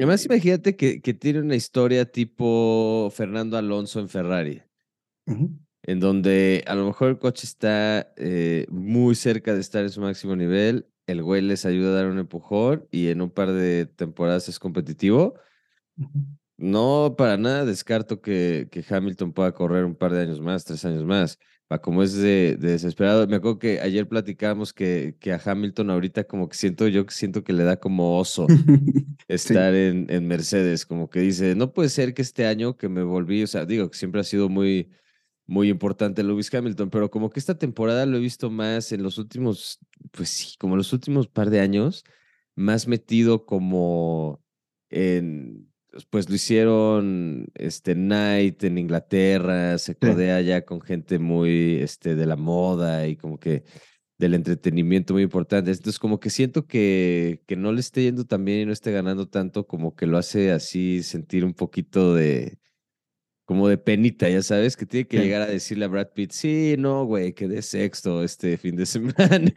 Además, 0.00 0.24
imagínate 0.24 0.76
que, 0.76 1.02
que 1.02 1.12
tiene 1.12 1.40
una 1.40 1.56
historia 1.56 2.10
tipo 2.10 3.12
Fernando 3.14 3.58
Alonso 3.58 4.00
en 4.00 4.08
Ferrari, 4.08 4.62
en 5.26 6.00
donde 6.00 6.64
a 6.66 6.74
lo 6.74 6.86
mejor 6.86 7.10
el 7.10 7.18
coche 7.18 7.46
está 7.46 8.10
eh, 8.16 8.64
muy 8.70 9.14
cerca 9.14 9.52
de 9.52 9.60
estar 9.60 9.82
en 9.82 9.90
su 9.90 10.00
máximo 10.00 10.34
nivel, 10.36 10.88
el 11.06 11.22
güey 11.22 11.42
les 11.42 11.66
ayuda 11.66 11.90
a 11.90 11.92
dar 11.96 12.06
un 12.06 12.18
empujón 12.18 12.88
y 12.90 13.08
en 13.08 13.20
un 13.20 13.28
par 13.28 13.52
de 13.52 13.84
temporadas 13.84 14.48
es 14.48 14.58
competitivo. 14.58 15.34
No, 16.56 17.14
para 17.18 17.36
nada 17.36 17.66
descarto 17.66 18.22
que, 18.22 18.68
que 18.72 18.82
Hamilton 18.88 19.34
pueda 19.34 19.52
correr 19.52 19.84
un 19.84 19.96
par 19.96 20.12
de 20.12 20.22
años 20.22 20.40
más, 20.40 20.64
tres 20.64 20.82
años 20.86 21.04
más 21.04 21.38
como 21.78 22.02
es 22.02 22.14
de, 22.14 22.56
desesperado. 22.56 23.26
Me 23.26 23.36
acuerdo 23.36 23.58
que 23.58 23.80
ayer 23.80 24.08
platicábamos 24.08 24.72
que, 24.72 25.16
que 25.20 25.32
a 25.32 25.40
Hamilton 25.44 25.90
ahorita 25.90 26.24
como 26.24 26.48
que 26.48 26.56
siento, 26.56 26.88
yo 26.88 27.04
siento 27.08 27.44
que 27.44 27.52
le 27.52 27.64
da 27.64 27.78
como 27.78 28.18
oso 28.18 28.46
estar 29.28 29.74
en, 29.74 30.06
en 30.10 30.26
Mercedes, 30.26 30.84
como 30.84 31.08
que 31.08 31.20
dice, 31.20 31.54
no 31.54 31.72
puede 31.72 31.88
ser 31.88 32.14
que 32.14 32.22
este 32.22 32.46
año 32.46 32.76
que 32.76 32.88
me 32.88 33.02
volví, 33.02 33.42
o 33.42 33.46
sea, 33.46 33.66
digo 33.66 33.90
que 33.90 33.96
siempre 33.96 34.20
ha 34.20 34.24
sido 34.24 34.48
muy, 34.48 34.90
muy 35.46 35.68
importante 35.68 36.22
Lewis 36.22 36.52
Hamilton, 36.52 36.90
pero 36.90 37.10
como 37.10 37.30
que 37.30 37.40
esta 37.40 37.58
temporada 37.58 38.06
lo 38.06 38.16
he 38.18 38.20
visto 38.20 38.50
más 38.50 38.92
en 38.92 39.02
los 39.02 39.18
últimos, 39.18 39.78
pues 40.12 40.28
sí, 40.28 40.56
como 40.58 40.76
los 40.76 40.92
últimos 40.92 41.28
par 41.28 41.50
de 41.50 41.60
años, 41.60 42.04
más 42.54 42.86
metido 42.86 43.46
como 43.46 44.42
en 44.90 45.69
pues 46.10 46.28
lo 46.28 46.34
hicieron 46.36 47.46
este 47.54 47.94
Knight 47.94 48.62
en 48.64 48.78
Inglaterra, 48.78 49.78
se 49.78 49.96
codea 49.96 50.40
ya 50.40 50.64
con 50.64 50.80
gente 50.80 51.18
muy 51.18 51.76
este, 51.80 52.14
de 52.14 52.26
la 52.26 52.36
moda 52.36 53.06
y 53.08 53.16
como 53.16 53.38
que 53.38 53.64
del 54.18 54.34
entretenimiento 54.34 55.14
muy 55.14 55.22
importante. 55.22 55.70
Entonces, 55.70 55.98
como 55.98 56.20
que 56.20 56.30
siento 56.30 56.66
que, 56.66 57.42
que 57.46 57.56
no 57.56 57.72
le 57.72 57.80
esté 57.80 58.02
yendo 58.02 58.24
tan 58.24 58.44
bien 58.44 58.60
y 58.60 58.66
no 58.66 58.72
esté 58.72 58.92
ganando 58.92 59.28
tanto, 59.28 59.66
como 59.66 59.96
que 59.96 60.06
lo 60.06 60.18
hace 60.18 60.52
así 60.52 61.02
sentir 61.02 61.44
un 61.44 61.54
poquito 61.54 62.14
de, 62.14 62.58
como 63.50 63.66
de 63.66 63.78
penita, 63.78 64.28
ya 64.28 64.42
sabes, 64.42 64.76
que 64.76 64.86
tiene 64.86 65.08
que 65.08 65.18
llegar 65.18 65.42
a 65.42 65.46
decirle 65.46 65.86
a 65.86 65.88
Brad 65.88 66.10
Pitt, 66.14 66.30
sí, 66.32 66.76
no, 66.78 67.04
güey, 67.04 67.32
quedé 67.32 67.62
sexto 67.62 68.22
este 68.22 68.56
fin 68.58 68.76
de 68.76 68.86
semana. 68.86 69.52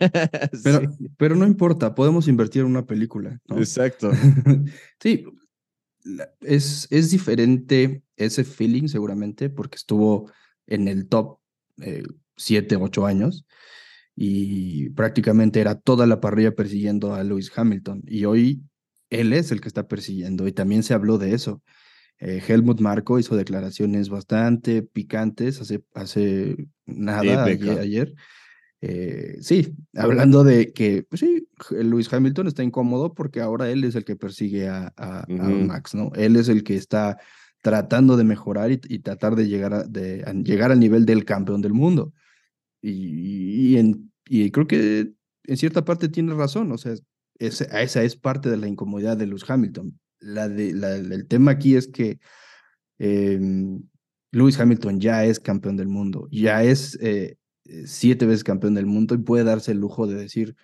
Pero, 0.63 0.81
pero 1.17 1.35
no 1.35 1.45
importa, 1.45 1.93
podemos 1.93 2.27
invertir 2.27 2.61
en 2.61 2.69
una 2.69 2.87
película. 2.87 3.39
Exacto. 3.49 4.11
sí, 4.99 5.25
es, 6.41 6.87
es 6.89 7.11
diferente 7.11 8.03
ese 8.15 8.43
feeling 8.43 8.87
seguramente 8.87 9.49
porque 9.49 9.77
estuvo 9.77 10.31
en 10.67 10.87
el 10.87 11.07
top 11.07 11.39
eh, 11.81 12.03
siete, 12.35 12.75
ocho 12.75 13.05
años 13.05 13.45
y 14.15 14.89
prácticamente 14.89 15.59
era 15.59 15.75
toda 15.75 16.05
la 16.05 16.19
parrilla 16.19 16.53
persiguiendo 16.53 17.13
a 17.13 17.23
Lewis 17.23 17.51
Hamilton 17.55 18.03
y 18.05 18.25
hoy 18.25 18.63
él 19.09 19.33
es 19.33 19.51
el 19.51 19.61
que 19.61 19.67
está 19.67 19.87
persiguiendo 19.87 20.47
y 20.47 20.51
también 20.51 20.83
se 20.83 20.93
habló 20.93 21.17
de 21.17 21.33
eso. 21.33 21.61
Eh, 22.19 22.41
Helmut 22.47 22.79
Marco 22.79 23.19
hizo 23.19 23.35
declaraciones 23.35 24.09
bastante 24.09 24.83
picantes 24.83 25.59
hace, 25.61 25.83
hace 25.93 26.55
nada, 26.85 27.43
ayer, 27.45 28.13
eh, 28.85 29.37
sí, 29.39 29.77
hablando 29.95 30.43
de 30.43 30.73
que, 30.73 31.03
pues 31.03 31.21
sí, 31.21 31.47
Luis 31.71 32.11
Hamilton 32.11 32.47
está 32.47 32.63
incómodo 32.63 33.13
porque 33.13 33.39
ahora 33.39 33.69
él 33.69 33.85
es 33.85 33.95
el 33.95 34.03
que 34.03 34.17
persigue 34.17 34.67
a, 34.67 34.93
a, 34.97 35.25
Max, 35.29 35.95
¿no? 35.95 36.11
Él 36.15 36.35
es 36.35 36.49
el 36.49 36.65
que 36.65 36.75
está 36.75 37.17
tratando 37.61 38.17
de 38.17 38.25
mejorar 38.25 38.73
y, 38.73 38.99
tratar 38.99 39.37
de 39.37 39.47
llegar, 39.47 39.73
a, 39.73 39.83
de 39.83 40.25
llegar 40.43 40.73
al 40.73 40.81
nivel 40.81 41.05
del 41.05 41.23
campeón 41.23 41.61
del 41.61 41.71
mundo. 41.71 42.11
Y, 42.81 43.77
en, 43.77 44.11
y 44.25 44.51
creo 44.51 44.67
que 44.67 45.13
en 45.45 45.57
cierta 45.57 45.85
parte 45.85 46.09
tiene 46.09 46.33
razón, 46.33 46.69
o 46.73 46.77
sea, 46.77 46.93
esa 47.39 48.03
es 48.03 48.15
parte 48.17 48.49
de 48.49 48.57
la 48.57 48.67
incomodidad 48.67 49.15
de 49.15 49.27
Lewis 49.27 49.49
Hamilton. 49.49 49.97
La 50.19 50.49
de, 50.49 50.71
el 50.71 51.25
tema 51.29 51.51
aquí 51.51 51.77
es 51.77 51.87
que 51.87 52.19
eh, 52.99 53.39
Lewis 54.31 54.59
Hamilton 54.59 54.99
ya 54.99 55.23
es 55.23 55.39
campeón 55.39 55.77
del 55.77 55.87
mundo, 55.87 56.27
ya 56.31 56.65
es 56.65 56.99
eh, 57.01 57.37
siete 57.85 58.25
veces 58.25 58.43
campeón 58.43 58.75
del 58.75 58.85
mundo 58.85 59.15
y 59.15 59.19
puede 59.19 59.43
darse 59.43 59.71
el 59.71 59.79
lujo 59.79 60.07
de 60.07 60.15
decir, 60.15 60.55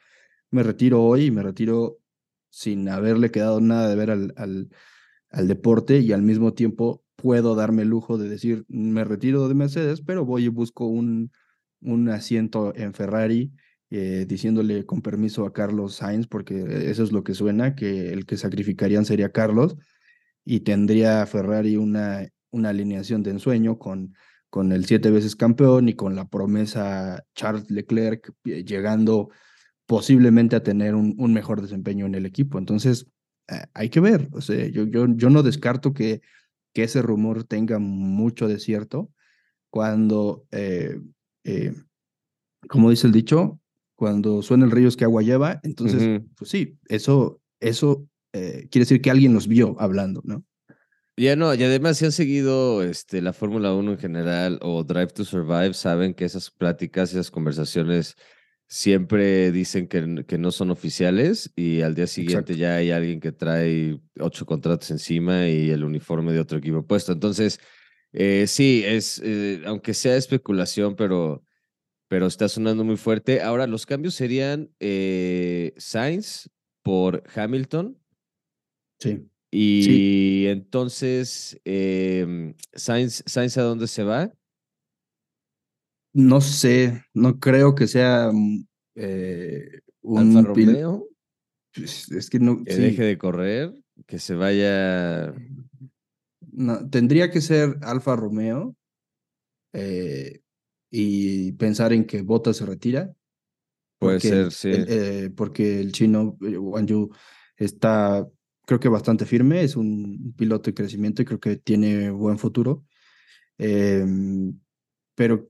me 0.51 0.63
retiro 0.63 1.04
hoy 1.04 1.25
y 1.25 1.32
me 1.32 1.44
retiro 1.44 2.00
sin 2.50 2.89
haberle 2.89 3.32
quedado 3.32 3.62
nada 3.62 3.89
de 3.89 3.96
ver 3.96 4.12
al, 4.12 4.34
al, 4.38 4.70
al 5.30 5.48
deporte 5.48 6.00
y 6.00 6.12
al 6.12 6.22
mismo 6.22 6.54
tiempo 6.54 7.04
puedo 7.16 7.56
darme 7.56 7.84
el 7.84 7.89
lujo 7.89 8.18
de 8.18 8.30
decir, 8.30 8.66
me 8.68 9.04
retiro 9.04 9.48
de 9.48 9.56
Mercedes, 9.56 10.01
pero 10.01 10.25
voy 10.25 10.46
y 10.46 10.48
busco 10.48 10.86
un, 10.86 11.32
un 11.82 12.10
asiento 12.10 12.74
en 12.75 12.94
Ferrari, 12.94 13.51
eh, 13.89 14.25
diciéndole 14.28 14.86
con 14.86 15.01
permiso 15.01 15.46
a 15.46 15.54
Carlos 15.54 15.96
Sainz, 15.96 16.28
porque 16.28 16.89
eso 16.89 17.04
es 17.04 17.12
lo 17.12 17.24
que 17.24 17.34
suena, 17.34 17.75
que 17.75 18.13
el 18.13 18.25
que 18.25 18.38
sacrificarían 18.38 19.06
sería 19.06 19.32
Carlos, 19.32 19.75
y 20.46 20.62
tendría 20.62 21.25
Ferrari 21.25 21.75
una, 21.75 22.28
una 22.51 22.70
alineación 22.70 23.24
de 23.24 23.32
ensueño 23.32 23.78
con 23.78 24.13
con 24.50 24.72
el 24.72 24.86
siete 24.86 25.12
veces 25.12 25.36
campeón 25.36 25.89
y 25.89 25.94
con 25.94 26.15
la 26.15 26.27
promesa 26.27 27.24
Charles 27.36 27.70
Leclerc 27.70 28.34
eh, 28.46 28.63
llegando 28.63 29.29
posiblemente 29.86 30.56
a 30.56 30.63
tener 30.63 30.96
un, 30.96 31.15
un 31.18 31.34
mejor 31.34 31.62
desempeño 31.62 32.06
en 32.06 32.15
el 32.15 32.25
equipo. 32.25 32.58
Entonces, 32.58 33.08
eh, 33.48 33.65
hay 33.74 33.89
que 33.89 34.00
ver. 34.00 34.27
O 34.32 34.41
sea, 34.41 34.68
yo, 34.68 34.86
yo, 34.86 35.08
yo 35.08 35.29
no 35.29 35.44
descarto 35.44 35.94
que, 35.94 36.22
que 36.74 36.84
ese 36.84 37.01
rumor 37.01 37.44
tenga 37.44 37.79
mucho 37.79 38.48
de 38.48 38.60
cierto 38.60 39.12
cuando, 39.72 40.46
eh, 40.51 41.00
como 42.68 42.89
dice 42.89 43.08
el 43.08 43.13
dicho, 43.13 43.60
cuando 43.96 44.41
suena 44.41 44.65
el 44.65 44.72
río 44.72 44.88
es 44.88 44.96
que 44.96 45.06
agua 45.06 45.22
lleva. 45.22 45.60
Entonces, 45.63 46.22
pues 46.36 46.50
sí, 46.50 46.77
eso, 46.88 47.41
eso 47.60 48.08
quiere 48.32 48.70
decir 48.72 49.01
que 49.01 49.12
alguien 49.12 49.34
los 49.34 49.48
vio 49.48 49.75
hablando, 49.79 50.22
¿no? 50.24 50.44
Ya 51.19 51.35
no, 51.35 51.53
y 51.53 51.61
además 51.63 51.97
si 51.97 52.05
han 52.05 52.13
seguido 52.13 52.81
este, 52.81 53.21
la 53.21 53.33
Fórmula 53.33 53.73
1 53.73 53.91
en 53.91 53.97
general 53.97 54.57
o 54.61 54.85
Drive 54.85 55.07
to 55.07 55.25
Survive, 55.25 55.73
saben 55.73 56.13
que 56.13 56.23
esas 56.23 56.49
pláticas, 56.49 57.11
esas 57.11 57.29
conversaciones 57.29 58.15
siempre 58.67 59.51
dicen 59.51 59.89
que, 59.89 60.23
que 60.25 60.38
no 60.38 60.51
son 60.51 60.71
oficiales 60.71 61.51
y 61.57 61.81
al 61.81 61.93
día 61.93 62.07
siguiente 62.07 62.55
ya 62.55 62.75
hay 62.75 62.91
alguien 62.91 63.19
que 63.19 63.33
trae 63.33 63.99
ocho 64.17 64.45
contratos 64.45 64.91
encima 64.91 65.49
y 65.49 65.71
el 65.71 65.83
uniforme 65.83 66.31
de 66.31 66.39
otro 66.39 66.59
equipo 66.59 66.88
puesto. 66.88 67.11
Entonces, 67.11 67.59
eh, 68.13 68.45
sí, 68.47 68.83
es, 68.85 69.21
eh, 69.21 69.61
aunque 69.65 69.93
sea 69.93 70.15
especulación, 70.15 70.95
pero, 70.95 71.43
pero 72.07 72.27
está 72.27 72.47
sonando 72.47 72.85
muy 72.85 72.95
fuerte. 72.95 73.41
Ahora, 73.41 73.67
los 73.67 73.85
cambios 73.85 74.13
serían 74.15 74.69
eh, 74.79 75.73
Sainz 75.75 76.49
por 76.81 77.23
Hamilton. 77.35 77.97
Sí. 78.99 79.29
Y 79.51 80.46
entonces, 80.46 81.60
eh, 81.65 82.53
¿Sainz, 82.74 83.58
a 83.58 83.62
dónde 83.63 83.88
se 83.88 84.03
va? 84.03 84.32
No 86.13 86.41
sé, 86.41 87.03
no 87.13 87.39
creo 87.39 87.74
que 87.75 87.88
sea 87.88 88.32
mm, 88.32 88.68
eh, 88.96 89.82
un 90.01 90.38
Alfa 90.38 90.50
Romeo. 90.50 91.08
Pues, 91.74 92.12
es 92.12 92.29
que 92.29 92.39
no. 92.39 92.63
Que 92.63 92.75
deje 92.75 93.03
de 93.03 93.18
correr, 93.18 93.74
que 94.06 94.20
se 94.20 94.36
vaya. 94.36 95.34
No, 96.51 96.88
tendría 96.89 97.32
que 97.32 97.41
ser 97.41 97.77
Alfa 97.82 98.15
Romeo 98.15 98.75
eh, 99.74 100.41
y 100.91 101.53
pensar 101.53 101.94
en 101.94 102.06
que 102.06 102.22
Bota 102.22 102.53
se 102.53 102.65
retira. 102.65 103.13
Puede 104.00 104.20
ser, 104.20 104.51
sí. 104.51 104.72
Eh, 104.74 105.29
porque 105.36 105.79
el 105.79 105.91
chino 105.91 106.38
Wang 106.39 106.86
Yu 106.86 107.10
está 107.58 108.27
creo 108.69 108.79
que 108.79 108.88
bastante 108.88 109.25
firme, 109.25 109.63
es 109.63 109.75
un 109.75 110.35
piloto 110.38 110.69
de 110.69 110.75
crecimiento 110.75 111.23
y 111.23 111.25
creo 111.25 111.39
que 111.39 111.55
tiene 111.55 112.11
buen 112.11 112.38
futuro. 112.38 112.85
Em, 113.57 114.59
pero 115.15 115.49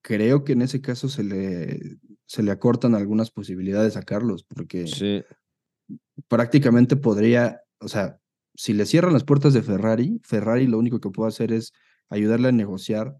creo 0.00 0.44
que 0.44 0.52
en 0.52 0.62
ese 0.62 0.80
caso 0.80 1.08
se 1.08 1.24
le, 1.24 1.98
se 2.26 2.44
le 2.44 2.52
acortan 2.52 2.94
algunas 2.94 3.32
posibilidades 3.32 3.96
a 3.96 4.04
Carlos, 4.04 4.44
porque 4.44 4.84
prácticamente 6.28 6.94
podría, 6.94 7.60
o 7.80 7.88
sea, 7.88 8.20
si 8.54 8.72
le 8.72 8.86
cierran 8.86 9.14
las 9.14 9.24
puertas 9.24 9.52
de 9.52 9.62
Ferrari, 9.62 10.20
Ferrari 10.22 10.68
lo 10.68 10.78
único 10.78 11.00
que 11.00 11.10
puede 11.10 11.30
hacer 11.30 11.52
es 11.52 11.72
ayudarle 12.08 12.50
a 12.50 12.52
negociar 12.52 13.16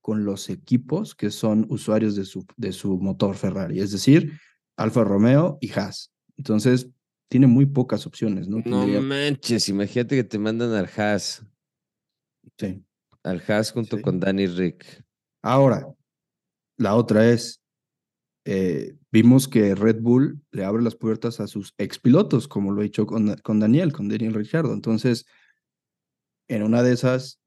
con 0.00 0.24
los 0.24 0.48
equipos 0.48 1.14
que 1.14 1.28
son 1.28 1.66
usuarios 1.68 2.16
de 2.16 2.24
su, 2.24 2.46
de 2.56 2.72
su 2.72 2.96
motor 2.96 3.36
Ferrari, 3.36 3.80
es 3.80 3.90
decir, 3.90 4.40
Alfa 4.78 5.04
Romeo 5.04 5.58
y 5.60 5.70
Haas. 5.78 6.10
Entonces, 6.38 6.88
tiene 7.28 7.46
muy 7.46 7.66
pocas 7.66 8.06
opciones, 8.06 8.48
¿no? 8.48 8.58
No 8.64 8.86
manches, 9.02 9.68
imagínate 9.68 10.16
que 10.16 10.24
te 10.24 10.38
mandan 10.38 10.72
al 10.72 10.88
Haas. 10.96 11.44
Sí. 12.58 12.84
Al 13.22 13.42
Haas 13.46 13.72
junto 13.72 14.00
con 14.00 14.20
Danny 14.20 14.46
Rick. 14.46 15.04
Ahora, 15.42 15.86
la 16.76 16.94
otra 16.94 17.30
es, 17.30 17.60
eh, 18.44 18.96
vimos 19.10 19.48
que 19.48 19.74
Red 19.74 20.00
Bull 20.00 20.40
le 20.52 20.64
abre 20.64 20.82
las 20.82 20.96
puertas 20.96 21.40
a 21.40 21.46
sus 21.46 21.74
expilotos, 21.78 22.46
como 22.48 22.72
lo 22.72 22.82
he 22.82 22.86
hecho 22.86 23.06
con, 23.06 23.34
con 23.36 23.60
Daniel, 23.60 23.92
con 23.92 24.08
Daniel 24.08 24.34
Ricciardo. 24.34 24.72
Entonces, 24.72 25.26
en 26.48 26.62
una 26.62 26.82
de 26.82 26.92
esas, 26.92 27.40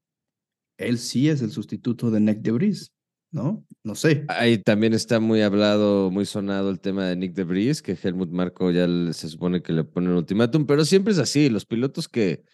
él 0.76 0.98
sí 0.98 1.28
es 1.28 1.42
el 1.42 1.50
sustituto 1.50 2.10
de 2.10 2.20
Nick 2.20 2.40
Debris, 2.40 2.92
¿no? 3.30 3.64
No 3.84 3.94
sé. 3.94 4.24
Ahí 4.28 4.58
también 4.58 4.94
está 4.94 5.20
muy 5.20 5.42
hablado, 5.42 6.10
muy 6.10 6.26
sonado 6.26 6.70
el 6.70 6.80
tema 6.80 7.06
de 7.06 7.16
Nick 7.16 7.34
Debris, 7.34 7.82
que 7.82 7.98
Helmut 8.00 8.30
Marco 8.30 8.70
ya 8.70 8.86
se 9.12 9.28
supone 9.28 9.62
que 9.62 9.72
le 9.72 9.84
pone 9.84 10.08
un 10.08 10.16
ultimátum, 10.16 10.66
pero 10.66 10.84
siempre 10.84 11.12
es 11.12 11.18
así, 11.18 11.48
los 11.48 11.66
pilotos 11.66 12.08
que, 12.08 12.44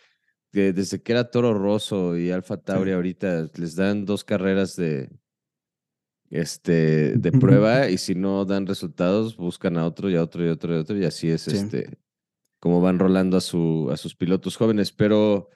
desde 0.52 1.02
que 1.02 1.12
era 1.12 1.30
Toro 1.30 1.54
Rosso 1.54 2.16
y 2.16 2.30
Alfa 2.30 2.56
Tauri 2.56 2.92
ahorita 2.92 3.50
les 3.56 3.74
dan 3.74 4.04
dos 4.04 4.24
carreras 4.24 4.76
de, 4.76 5.10
este, 6.30 7.16
de 7.16 7.32
prueba 7.32 7.88
y 7.90 7.98
si 7.98 8.14
no 8.14 8.44
dan 8.44 8.66
resultados, 8.66 9.36
buscan 9.36 9.76
a 9.76 9.86
otro 9.86 10.10
y 10.10 10.16
a 10.16 10.22
otro 10.22 10.44
y 10.44 10.48
a 10.48 10.52
otro 10.52 10.74
y 10.74 10.78
a 10.78 10.80
otro 10.80 10.96
y 10.96 11.04
así 11.04 11.28
es 11.28 11.48
este, 11.48 11.98
como 12.60 12.80
van 12.80 12.98
rolando 12.98 13.36
a, 13.36 13.40
su, 13.40 13.88
a 13.92 13.96
sus 13.96 14.14
pilotos 14.14 14.56
jóvenes. 14.56 14.92
Pero, 14.92 15.48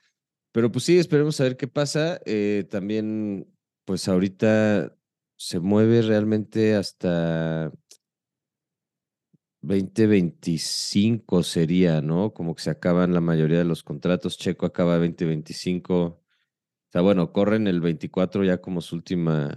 pero 0.52 0.70
pues 0.70 0.84
sí, 0.84 0.98
esperemos 0.98 1.40
a 1.40 1.44
ver 1.44 1.56
qué 1.56 1.68
pasa. 1.68 2.20
Eh, 2.26 2.66
también, 2.70 3.52
pues 3.84 4.08
ahorita 4.08 4.97
se 5.38 5.60
mueve 5.60 6.02
realmente 6.02 6.74
hasta 6.74 7.72
2025 9.62 11.42
sería, 11.44 12.02
¿no? 12.02 12.34
Como 12.34 12.54
que 12.56 12.62
se 12.62 12.70
acaban 12.70 13.14
la 13.14 13.20
mayoría 13.20 13.58
de 13.58 13.64
los 13.64 13.84
contratos. 13.84 14.36
Checo 14.36 14.66
acaba 14.66 14.98
2025. 14.98 15.94
O 15.94 16.20
sea, 16.90 17.02
bueno, 17.02 17.32
corren 17.32 17.68
el 17.68 17.80
24 17.80 18.44
ya 18.44 18.60
como 18.60 18.80
su 18.80 18.96
última 18.96 19.54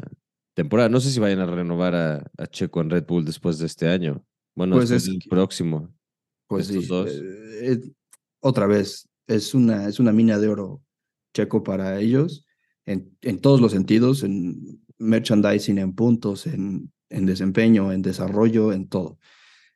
temporada. 0.53 0.87
No 0.87 0.99
sé 0.99 1.09
si 1.09 1.19
vayan 1.19 1.39
a 1.39 1.47
renovar 1.47 1.95
a, 1.95 2.47
Checo 2.47 2.81
en 2.81 2.91
Red 2.91 3.05
Bull 3.07 3.25
después 3.25 3.57
de 3.57 3.65
este 3.65 3.87
año. 3.87 4.23
Bueno, 4.53 4.75
pues 4.75 4.91
es, 4.91 5.09
próximo. 5.29 5.91
Pues 6.47 6.67
sí. 6.67 6.87
Eh, 7.61 7.79
otra 8.39 8.67
vez, 8.67 9.09
es 9.25 9.55
una, 9.55 9.87
es 9.87 9.99
una 9.99 10.11
mina 10.11 10.37
de 10.37 10.47
oro 10.47 10.83
Checo 11.33 11.63
para 11.63 11.99
ellos 11.99 12.45
en, 12.85 13.17
en 13.21 13.39
todos 13.39 13.61
los 13.61 13.71
sentidos, 13.71 14.23
en 14.23 14.80
merchandising, 15.01 15.77
en 15.79 15.93
puntos, 15.93 16.47
en, 16.47 16.91
en 17.09 17.25
desempeño, 17.25 17.91
en 17.91 18.01
desarrollo, 18.01 18.71
en 18.71 18.87
todo. 18.87 19.19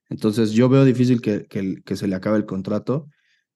Entonces 0.09 0.51
yo 0.51 0.69
veo 0.69 0.85
difícil 0.85 1.21
que, 1.21 1.45
que, 1.47 1.95
se 1.95 2.07
le 2.07 2.15
acabe 2.15 2.37
el 2.37 2.45
contrato. 2.45 3.09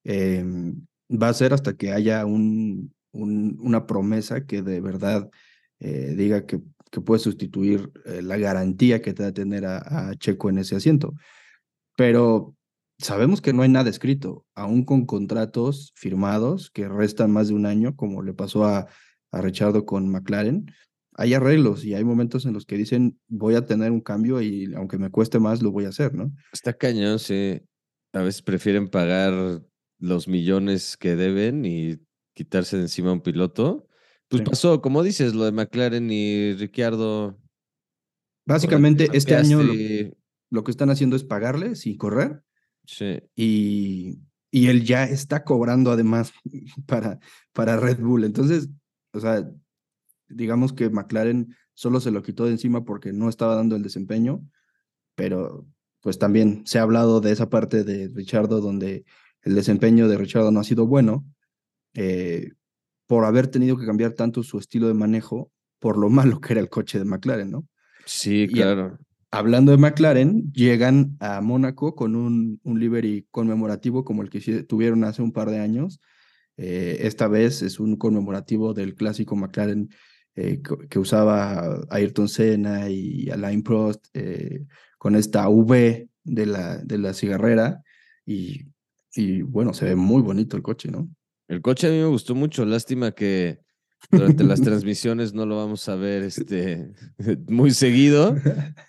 Em, 0.04 0.86
va 1.10 1.30
a 1.30 1.34
ser 1.34 1.54
hasta 1.54 1.76
que 1.76 1.92
haya 1.92 2.26
un, 2.26 2.94
una 3.12 3.86
promesa 3.86 4.46
que 4.46 4.62
de 4.62 4.82
verdad 4.82 5.30
eh, 5.80 6.14
diga 6.18 6.46
que, 6.46 6.62
que, 6.92 7.02
puede 7.02 7.20
sustituir 7.20 7.92
eh, 8.06 8.22
la 8.22 8.38
garantía 8.38 9.02
que 9.02 9.14
te 9.14 9.24
va 9.24 9.30
a 9.30 9.34
tener 9.34 9.66
a, 9.66 10.14
Checo 10.18 10.50
en 10.50 10.60
ese 10.60 10.76
asiento. 10.76 11.14
Pero 11.96 12.56
sabemos 12.98 13.42
que 13.42 13.54
no 13.54 13.62
hay 13.62 13.70
nada 13.70 13.90
escrito, 13.90 14.46
aún 14.56 14.84
con 14.86 15.06
contratos 15.06 15.94
firmados 15.96 16.72
que 16.72 16.88
restan 16.88 17.32
más 17.32 17.50
de 17.50 17.54
un 17.56 17.66
año, 17.66 17.96
como 17.96 18.22
le 18.24 18.34
pasó 18.34 18.66
a, 18.66 18.88
a 19.32 19.42
Richardo 19.42 19.86
con 19.86 20.10
McLaren 20.10 20.66
hay 21.20 21.34
arreglos 21.34 21.84
y 21.84 21.96
hay 21.96 22.06
momentos 22.06 22.46
en 22.46 22.54
los 22.54 22.66
que 22.66 22.78
dicen 22.78 23.20
voy 23.28 23.56
a 23.56 23.66
tener 23.66 23.92
un 23.92 24.00
cambio 24.00 24.42
y 24.42 24.74
aunque 24.74 24.98
me 24.98 25.12
cueste 25.12 25.38
más 25.38 25.62
lo 25.62 25.70
voy 25.70 25.84
a 25.84 25.90
hacer, 25.90 26.16
¿no? 26.16 26.32
Está 26.54 26.72
cañón, 26.72 27.20
sí. 27.20 27.62
A 28.14 28.22
veces 28.22 28.42
prefieren 28.42 28.88
pagar 28.88 29.62
los 30.00 30.30
millones 30.30 30.96
que 30.96 31.18
deben 31.18 31.66
y 31.66 32.00
quitarse 32.34 32.78
de 32.78 32.84
encima 32.84 33.10
a 33.10 33.14
un 33.14 33.22
piloto. 33.22 33.86
Pues 34.30 34.44
pasó, 34.44 34.82
como 34.82 35.04
dices, 35.04 35.36
lo 35.36 35.44
de 35.44 35.52
McLaren 35.52 36.10
y 36.10 36.54
Ricciardo. 36.54 37.38
Básicamente 38.48 39.10
este 39.12 39.36
año 39.36 39.62
lo, 39.62 40.64
que 40.64 40.72
están 40.72 40.90
haciendo 40.90 41.18
es 41.18 41.26
pagarle 41.26 41.76
sin 41.76 41.98
correr. 41.98 42.44
Sí. 42.86 43.20
Y, 43.36 44.20
y 44.52 44.68
él 44.68 44.86
ya 44.86 45.04
está 45.04 45.44
cobrando 45.44 45.92
además 45.92 46.32
para, 46.88 47.20
para 47.52 47.76
Red 47.76 48.00
Bull. 48.00 48.24
Entonces, 48.24 48.70
o 49.12 49.20
sea, 49.20 49.46
digamos 50.30 50.74
que 50.74 50.90
McLaren 50.90 51.56
solo 51.74 52.00
se 52.00 52.12
lo 52.12 52.22
quitó 52.22 52.46
de 52.46 52.52
encima 52.52 52.84
porque 52.84 53.14
no 53.14 53.30
estaba 53.30 53.56
dando 53.56 53.76
el 53.76 53.84
desempeño, 53.84 54.42
pero 55.16 55.68
pues 56.02 56.18
también 56.18 56.64
se 56.66 56.80
ha 56.80 56.84
hablado 56.84 57.22
de 57.22 57.32
esa 57.32 57.50
parte 57.50 57.84
de 57.84 58.10
Richardo 58.14 58.62
donde 58.62 59.06
el 59.42 59.56
desempeño 59.56 60.08
de 60.08 60.18
Richardo 60.18 60.52
no 60.52 60.60
ha 60.60 60.64
sido 60.64 60.88
bueno 60.88 61.26
eh, 61.94 62.52
por 63.08 63.26
haber 63.26 63.48
tenido 63.48 63.78
que 63.78 63.86
cambiar 63.86 64.14
tanto 64.14 64.44
su 64.44 64.60
estilo 64.60 64.88
de 64.88 64.94
manejo 64.94 65.52
por 65.80 65.98
lo 65.98 66.10
malo 66.10 66.40
que 66.40 66.54
era 66.54 66.62
el 66.62 66.70
coche 66.70 67.00
de 67.00 67.06
McLaren, 67.06 67.52
¿no? 67.52 67.68
Sí, 68.06 68.48
claro. 68.48 68.98
hablando 69.30 69.72
de 69.72 69.78
McLaren, 69.78 70.52
llegan 70.52 71.16
a 71.20 71.42
Mónaco 71.42 71.96
con 71.96 72.16
un, 72.16 72.60
un 72.64 72.80
livery 72.80 73.28
conmemorativo 73.30 74.04
como 74.04 74.24
el 74.24 74.30
que 74.30 74.64
tuvieron 74.64 75.04
hace 75.04 75.22
un 75.22 75.32
par 75.32 75.50
de 75.50 75.60
años. 75.60 76.00
Eh, 76.58 77.08
esta 77.08 77.28
vez 77.28 77.62
es 77.62 77.80
un 77.80 77.96
conmemorativo 77.96 78.74
del 78.74 78.96
clásico 78.96 79.36
McLaren 79.36 79.90
eh, 80.36 80.62
que 80.90 81.00
usaba 81.00 81.82
Ayrton 81.90 82.30
Senna 82.30 82.90
y 82.90 83.30
Alain 83.30 83.64
Prost 83.64 84.08
eh, 84.14 84.66
con 84.98 85.16
esta 85.16 85.50
V 85.50 86.08
de 86.24 86.46
la, 86.46 86.78
de 86.78 86.98
la 86.98 87.14
cigarrera 87.14 87.82
y, 88.26 88.66
y 89.16 89.42
bueno, 89.42 89.74
se 89.74 89.86
ve 89.86 89.96
muy 89.96 90.22
bonito 90.22 90.56
el 90.56 90.64
coche, 90.64 90.90
¿no? 90.90 91.10
El 91.48 91.62
coche 91.62 91.88
a 91.88 91.92
mí 91.92 91.98
me 91.98 92.06
gustó 92.06 92.36
mucho, 92.36 92.64
lástima 92.66 93.12
que 93.12 93.60
durante 94.12 94.44
las 94.44 94.62
transmisiones 94.62 95.34
no 95.34 95.46
lo 95.46 95.58
vamos 95.58 95.88
a 95.90 95.96
ver 95.96 96.24
este, 96.24 96.92
muy 97.48 97.72
seguido, 97.72 98.36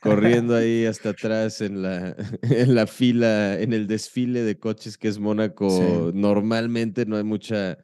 corriendo 0.01 0.55
ahí 0.55 0.87
hasta 0.87 1.11
atrás 1.11 1.61
en 1.61 1.83
la, 1.83 2.15
en 2.43 2.75
la 2.75 2.87
fila, 2.87 3.61
en 3.61 3.73
el 3.73 3.87
desfile 3.87 4.43
de 4.43 4.59
coches 4.59 4.97
que 4.97 5.09
es 5.09 5.19
Mónaco. 5.19 6.13
Normalmente 6.15 7.07
no 7.07 7.17
hay 7.17 7.25
mucha 7.25 7.79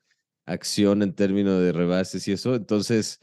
acción 0.47 1.03
en 1.03 1.15
términos 1.15 1.61
de 1.61 1.73
rebases 1.73 2.27
y 2.29 2.33
eso, 2.33 2.55
entonces 2.55 3.19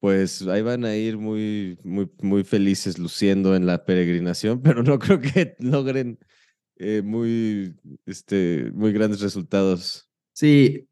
pues 0.00 0.42
ahí 0.42 0.62
van 0.62 0.84
a 0.84 0.94
ir 0.96 1.18
muy, 1.18 1.78
muy, 1.82 2.10
muy 2.22 2.44
felices 2.44 2.98
luciendo 2.98 3.56
en 3.56 3.66
la 3.66 3.84
peregrinación, 3.84 4.62
pero 4.62 4.82
no 4.82 4.98
creo 4.98 5.20
que 5.20 5.56
logren 5.58 6.18
eh, 6.76 7.02
muy, 7.04 7.76
este, 8.06 8.70
muy 8.74 8.92
grandes 8.92 9.20
resultados. 9.20 10.08
Sí, 10.32 10.88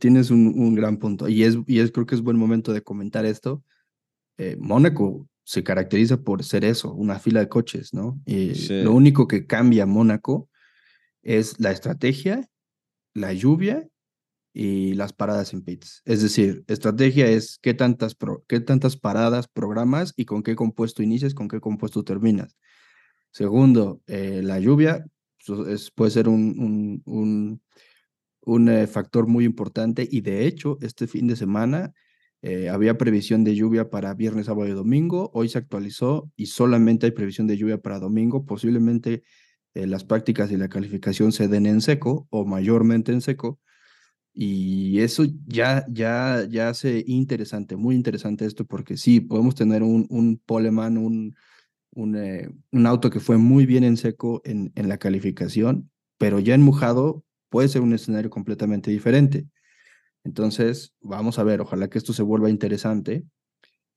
tienes 0.00 0.30
un, 0.32 0.58
un, 0.58 0.74
gran 0.74 0.96
punto 0.96 1.28
y 1.28 1.44
es, 1.44 1.56
y 1.68 1.78
es 1.78 1.92
creo 1.92 2.04
que 2.04 2.16
es 2.16 2.20
buen 2.20 2.36
momento 2.36 2.72
de 2.72 2.82
comentar 2.82 3.24
esto. 3.24 3.62
Eh, 4.38 4.56
Mónaco 4.58 5.28
se 5.44 5.62
caracteriza 5.62 6.22
por 6.22 6.42
ser 6.42 6.64
eso, 6.64 6.92
una 6.92 7.20
fila 7.20 7.38
de 7.38 7.48
coches, 7.48 7.94
¿no? 7.94 8.20
Y 8.26 8.54
Lo 8.82 8.92
único 8.92 9.28
que 9.28 9.46
cambia 9.46 9.86
Mónaco 9.86 10.48
es 11.22 11.60
la 11.60 11.70
estrategia, 11.70 12.48
la 13.14 13.32
lluvia 13.32 13.86
y 14.52 14.94
las 14.94 15.12
paradas 15.12 15.52
en 15.54 15.62
pits. 15.62 16.02
Es 16.04 16.22
decir, 16.22 16.64
estrategia 16.68 17.26
es 17.28 17.58
qué 17.62 17.74
tantas, 17.74 18.16
qué 18.48 18.60
tantas 18.60 18.96
paradas 18.96 19.48
programas 19.48 20.12
y 20.16 20.26
con 20.26 20.42
qué 20.42 20.54
compuesto 20.54 21.02
inicias, 21.02 21.34
con 21.34 21.48
qué 21.48 21.60
compuesto 21.60 22.04
terminas. 22.04 22.56
Segundo, 23.30 24.02
eh, 24.06 24.42
la 24.42 24.60
lluvia 24.60 25.06
es, 25.68 25.90
puede 25.90 26.10
ser 26.10 26.28
un, 26.28 27.02
un, 27.06 27.62
un, 28.42 28.68
eh, 28.68 28.86
factor 28.86 29.26
muy 29.26 29.44
importante 29.44 30.06
y 30.10 30.20
de 30.20 30.46
hecho 30.46 30.76
este 30.82 31.06
fin 31.06 31.26
de 31.26 31.36
semana 31.36 31.94
eh, 32.42 32.68
había 32.68 32.98
previsión 32.98 33.44
de 33.44 33.54
lluvia 33.54 33.88
para 33.88 34.12
viernes, 34.14 34.46
sábado 34.46 34.68
y 34.68 34.72
domingo. 34.72 35.30
Hoy 35.32 35.48
se 35.48 35.58
actualizó 35.58 36.30
y 36.36 36.46
solamente 36.46 37.06
hay 37.06 37.12
previsión 37.12 37.46
de 37.46 37.56
lluvia 37.56 37.78
para 37.78 38.00
domingo. 38.00 38.44
Posiblemente 38.44 39.22
las 39.74 40.04
prácticas 40.04 40.52
y 40.52 40.58
la 40.58 40.68
calificación 40.68 41.32
se 41.32 41.48
den 41.48 41.64
en 41.64 41.80
seco 41.80 42.26
o 42.28 42.44
mayormente 42.44 43.12
en 43.12 43.22
seco 43.22 43.58
y 44.34 45.00
eso 45.00 45.24
ya, 45.46 45.84
ya, 45.90 46.46
ya 46.48 46.68
hace 46.70 47.04
interesante, 47.06 47.76
muy 47.76 47.94
interesante 47.94 48.46
esto, 48.46 48.64
porque 48.64 48.96
sí, 48.96 49.20
podemos 49.20 49.54
tener 49.54 49.82
un, 49.82 50.06
un 50.08 50.38
Poleman, 50.38 50.96
un, 50.96 51.36
un, 51.94 52.16
eh, 52.16 52.48
un, 52.70 52.86
auto 52.86 53.10
que 53.10 53.20
fue 53.20 53.36
muy 53.36 53.66
bien 53.66 53.84
en 53.84 53.96
seco 53.98 54.40
en, 54.44 54.72
en 54.74 54.88
la 54.88 54.98
calificación, 54.98 55.90
pero 56.18 56.40
ya 56.40 56.54
en 56.54 56.62
mojado 56.62 57.24
puede 57.50 57.68
ser 57.68 57.82
un 57.82 57.92
escenario 57.92 58.30
completamente 58.30 58.90
diferente. 58.90 59.46
Entonces, 60.24 60.94
vamos 61.00 61.38
a 61.38 61.44
ver, 61.44 61.60
ojalá 61.60 61.88
que 61.90 61.98
esto 61.98 62.12
se 62.14 62.22
vuelva 62.22 62.48
interesante 62.48 63.24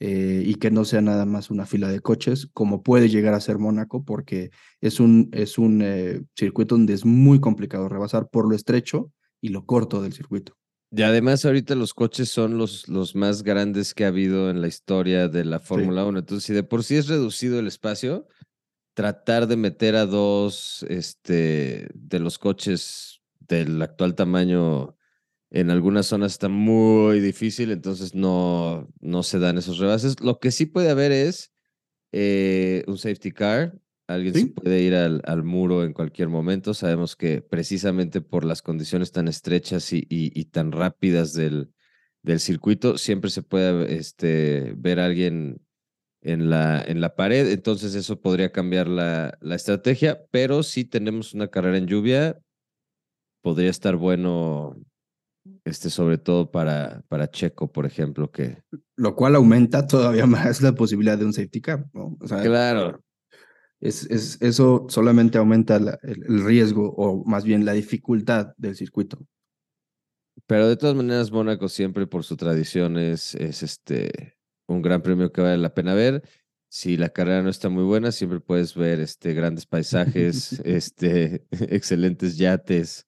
eh, 0.02 0.44
y 0.46 0.56
que 0.56 0.72
no 0.72 0.84
sea 0.84 1.02
nada 1.02 1.26
más 1.26 1.50
una 1.50 1.66
fila 1.66 1.88
de 1.88 2.02
coches, 2.02 2.50
como 2.54 2.84
puede 2.84 3.08
llegar 3.08 3.34
a 3.34 3.40
ser 3.40 3.60
Mónaco, 3.60 4.04
porque 4.04 4.52
es 4.82 5.00
un, 5.00 5.30
es 5.32 5.58
un 5.58 5.82
eh, 5.82 6.24
circuito 6.36 6.76
donde 6.76 6.94
es 6.94 7.06
muy 7.06 7.40
complicado 7.40 7.88
rebasar 7.88 8.28
por 8.30 8.50
lo 8.50 8.56
estrecho 8.56 9.12
y 9.46 9.50
lo 9.50 9.64
corto 9.68 10.02
del 10.02 10.12
circuito. 10.12 10.58
Y 10.90 11.04
además 11.04 11.46
ahorita 11.46 11.76
los 11.76 11.94
coches 11.94 12.30
son 12.30 12.58
los, 12.58 12.88
los 12.88 13.14
más 13.14 13.44
grandes 13.44 13.94
que 13.94 14.06
ha 14.06 14.08
habido 14.08 14.50
en 14.50 14.60
la 14.60 14.68
historia 14.68 15.28
de 15.28 15.46
la 15.46 15.60
Fórmula 15.60 16.04
1. 16.04 16.18
Entonces, 16.18 16.46
si 16.46 16.54
de 16.54 16.64
por 16.64 16.84
sí 16.84 16.96
es 16.96 17.08
reducido 17.08 17.60
el 17.60 17.68
espacio, 17.68 18.28
tratar 18.96 19.46
de 19.46 19.56
meter 19.56 19.96
a 19.96 20.08
dos 20.08 20.84
este, 20.90 21.90
de 21.94 22.20
los 22.20 22.40
coches 22.40 23.22
del 23.40 23.80
actual 23.84 24.16
tamaño 24.16 24.98
en 25.52 25.70
algunas 25.70 26.08
zonas 26.08 26.32
está 26.32 26.50
muy 26.50 27.20
difícil, 27.20 27.70
entonces 27.70 28.16
no, 28.16 28.92
no 29.00 29.22
se 29.22 29.38
dan 29.38 29.60
esos 29.60 29.78
rebases. 29.78 30.20
Lo 30.22 30.40
que 30.40 30.50
sí 30.50 30.66
puede 30.66 30.90
haber 30.90 31.12
es 31.12 31.54
eh, 32.12 32.84
un 32.88 32.98
safety 32.98 33.32
car 33.32 33.80
Alguien 34.08 34.34
se 34.36 34.48
puede 34.48 34.82
ir 34.82 34.94
al, 34.94 35.22
al, 35.26 35.44
muro 35.44 35.84
en 35.84 35.94
cualquier 35.94 36.30
momento. 36.30 36.74
Sabemos 36.74 37.16
que 37.16 37.42
precisamente 37.42 38.22
por 38.22 38.46
las 38.46 38.62
condiciones 38.62 39.12
tan 39.12 39.28
estrechas 39.28 39.92
y, 39.94 40.06
y, 40.10 40.46
tan 40.46 40.72
rápidas 40.72 41.34
del, 41.34 41.72
del 42.22 42.40
circuito, 42.40 43.00
siempre 43.00 43.32
se 43.32 43.42
puede 43.42 43.98
este, 43.98 44.76
ver 44.78 45.00
a 45.00 45.06
alguien 45.06 45.60
en 46.22 46.52
la, 46.52 46.84
en 46.86 47.02
la 47.02 47.16
pared. 47.16 47.52
Entonces 47.52 47.96
eso 47.96 48.22
podría 48.22 48.52
cambiar 48.52 48.88
la, 48.88 49.38
la 49.42 49.56
estrategia. 49.56 50.24
Pero 50.30 50.62
si 50.62 50.86
tenemos 50.86 51.34
una 51.34 51.48
carrera 51.48 51.78
en 51.78 51.88
lluvia, 51.88 52.40
podría 53.42 53.72
estar 53.72 53.96
bueno 53.96 54.78
este, 55.64 55.90
sobre 55.90 56.18
todo 56.18 56.52
para, 56.52 57.04
para 57.08 57.30
Checo, 57.30 57.72
por 57.72 57.86
ejemplo, 57.86 58.32
que... 58.32 58.64
Lo 58.96 59.16
cual 59.16 59.36
aumenta 59.36 59.86
todavía 59.88 60.26
más 60.28 60.62
la 60.62 60.74
posibilidad 60.74 61.18
de 61.18 61.26
un 61.26 61.34
safety 61.34 61.62
car, 61.62 61.86
¿no? 61.94 62.18
claro. 62.20 63.02
Es, 63.86 64.10
es, 64.10 64.42
eso 64.42 64.88
solamente 64.90 65.38
aumenta 65.38 65.76
el, 65.76 66.44
riesgo 66.44 66.94
o 66.98 67.24
más 67.26 67.44
bien 67.44 67.66
la 67.66 67.74
dificultad 67.74 68.54
del 68.58 68.76
circuito. 68.76 69.20
Pero 70.48 70.68
de 70.68 70.76
todas 70.76 70.96
maneras, 70.96 71.32
Mónaco 71.32 71.70
siempre 71.70 72.08
por 72.08 72.24
su 72.24 72.36
tradición 72.36 72.98
es, 72.98 73.36
es 73.36 73.62
este, 73.62 74.38
un 74.68 74.82
gran 74.82 75.04
premio 75.04 75.32
que 75.32 75.42
vale 75.42 75.58
la 75.58 75.74
pena 75.74 75.94
ver. 75.94 76.24
Si 76.68 76.98
la 76.98 77.10
carrera 77.10 77.44
no 77.44 77.50
está 77.50 77.70
muy 77.70 77.84
buena, 77.84 78.12
siempre 78.12 78.40
puedes 78.40 78.74
ver 78.74 79.00
este, 79.00 79.34
grandes 79.34 79.68
paisajes, 79.68 80.60
este, 80.66 81.46
excelentes 81.52 82.38
yates, 82.38 83.08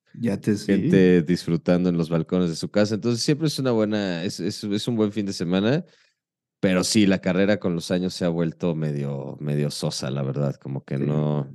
gente 0.64 1.22
disfrutando 1.22 1.88
en 1.88 1.98
los 1.98 2.08
balcones 2.08 2.50
de 2.50 2.56
su 2.56 2.70
casa. 2.70 2.94
Entonces 2.94 3.20
siempre 3.20 3.48
es 3.48 3.58
una 3.58 3.72
buena, 3.72 4.22
es, 4.22 4.38
es, 4.38 4.62
es, 4.62 4.86
un 4.88 4.94
buen 4.94 5.10
fin 5.10 5.26
de 5.26 5.32
semana. 5.32 5.84
Pero 6.60 6.82
sí, 6.84 7.06
la 7.06 7.20
carrera 7.20 7.58
con 7.58 7.74
los 7.74 7.90
años 7.90 8.14
se 8.14 8.24
ha 8.24 8.28
vuelto 8.28 8.74
medio, 8.74 9.36
medio 9.40 9.70
sosa, 9.70 10.10
la 10.10 10.22
verdad. 10.22 10.56
Como 10.56 10.84
que 10.84 10.98
no, 10.98 11.48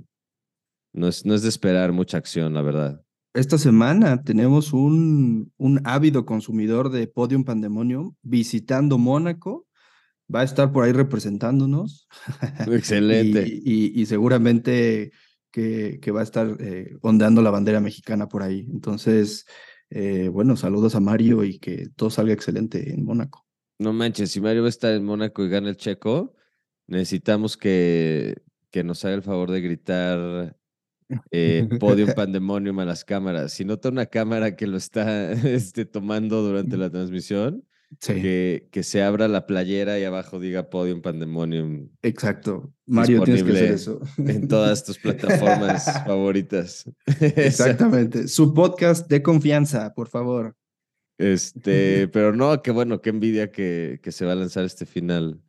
no 0.94 1.08
es, 1.08 1.26
no 1.26 1.34
es 1.34 1.42
de 1.42 1.50
esperar 1.50 1.92
mucha 1.92 2.18
acción, 2.18 2.54
la 2.54 2.62
verdad. 2.62 3.02
Esta 3.34 3.58
semana 3.58 4.24
tenemos 4.24 4.74
un, 4.74 5.52
un 5.58 5.82
ávido 5.84 6.26
consumidor 6.26 6.90
de 6.90 7.08
Podium 7.08 7.44
Pandemonium 7.44 8.16
visitando 8.22 8.98
Mónaco. 8.98 9.68
Va 10.34 10.42
a 10.42 10.46
estar 10.46 10.72
por 10.72 10.86
ahí 10.86 10.94
representándonos. 10.94 12.08
Excelente. 12.68 13.46
y, 13.48 14.00
y 14.00 14.06
seguramente 14.06 15.12
que, 15.54 16.12
va 16.12 16.22
a 16.22 16.24
estar 16.24 16.58
eh, 16.60 16.98
ondeando 17.02 17.42
la 17.42 17.52
bandera 17.52 17.80
mexicana 17.80 18.28
por 18.28 18.44
ahí. 18.44 18.68
Entonces, 18.72 19.46
eh, 19.90 20.28
bueno, 20.30 20.58
saludos 20.58 20.96
a 20.96 21.00
Mario 21.00 21.44
y 21.44 21.60
que 21.60 21.90
todo 21.96 22.10
salga 22.10 22.34
excelente 22.34 22.92
en 22.92 23.06
Mónaco. 23.06 23.46
No 23.80 23.94
manches, 23.94 24.32
si 24.32 24.42
Mario 24.42 24.62
va 24.62 24.68
a 24.68 24.70
estar 24.70 24.94
en 24.94 25.04
Mónaco 25.04 25.44
y 25.44 25.50
gana 25.50 25.70
el 25.70 25.78
checo, 25.78 26.36
necesitamos 26.88 27.58
que, 27.58 28.36
que 28.72 28.84
nos 28.84 29.04
haga 29.06 29.16
el 29.16 29.24
favor 29.24 29.52
de 29.52 29.62
gritar 29.62 30.58
eh, 31.32 31.68
Podium 31.80 32.10
Pandemonium 32.16 32.80
a 32.80 32.86
las 32.86 33.04
cámaras. 33.06 33.54
Si 33.54 33.66
nota 33.66 33.90
una 33.90 34.06
cámara 34.06 34.56
que 34.56 34.68
lo 34.68 34.78
está 34.78 35.32
este, 35.32 35.86
tomando 35.86 36.42
durante 36.42 36.78
la 36.78 36.90
transmisión, 36.90 37.66
que, 38.00 38.70
que, 38.72 38.82
se 38.82 39.04
abra 39.04 39.28
la 39.28 39.46
playera 39.46 40.00
y 40.00 40.04
abajo 40.04 40.40
diga 40.40 40.70
Podium 40.70 41.02
Pandemonium. 41.02 41.90
Exacto. 42.02 42.74
Mario, 42.88 43.22
tienes 43.24 43.44
que 43.44 43.52
hacer 43.52 43.72
eso. 43.72 44.00
En 44.18 44.48
todas 44.48 44.84
tus 44.84 44.98
plataformas 44.98 45.86
favoritas. 46.06 46.90
Exactamente. 47.20 48.28
Su 48.28 48.54
podcast 48.54 49.08
de 49.08 49.22
confianza, 49.22 49.94
por 49.94 50.08
favor. 50.08 50.56
Este, 51.18 52.08
pero 52.14 52.34
no, 52.34 52.62
qué 52.62 52.72
bueno, 52.72 53.02
qué 53.02 53.10
envidia 53.10 53.52
que, 53.52 54.00
que 54.02 54.12
se 54.12 54.26
va 54.26 54.34
a 54.34 54.36
lanzar 54.36 54.66
este 54.66 54.86
final 54.86 55.42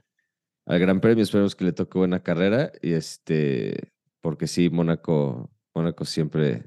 al 0.66 0.79
Gran 0.79 1.00
Premio. 1.00 1.22
Esperemos 1.22 1.55
que 1.55 1.64
le 1.64 1.72
toque 1.72 1.98
buena 1.98 2.22
carrera. 2.22 2.72
Y 2.83 2.92
este, 2.92 3.92
porque 4.20 4.46
sí, 4.46 4.70
Mónaco, 4.70 5.50
Mónaco 5.74 6.05
siempre 6.05 6.66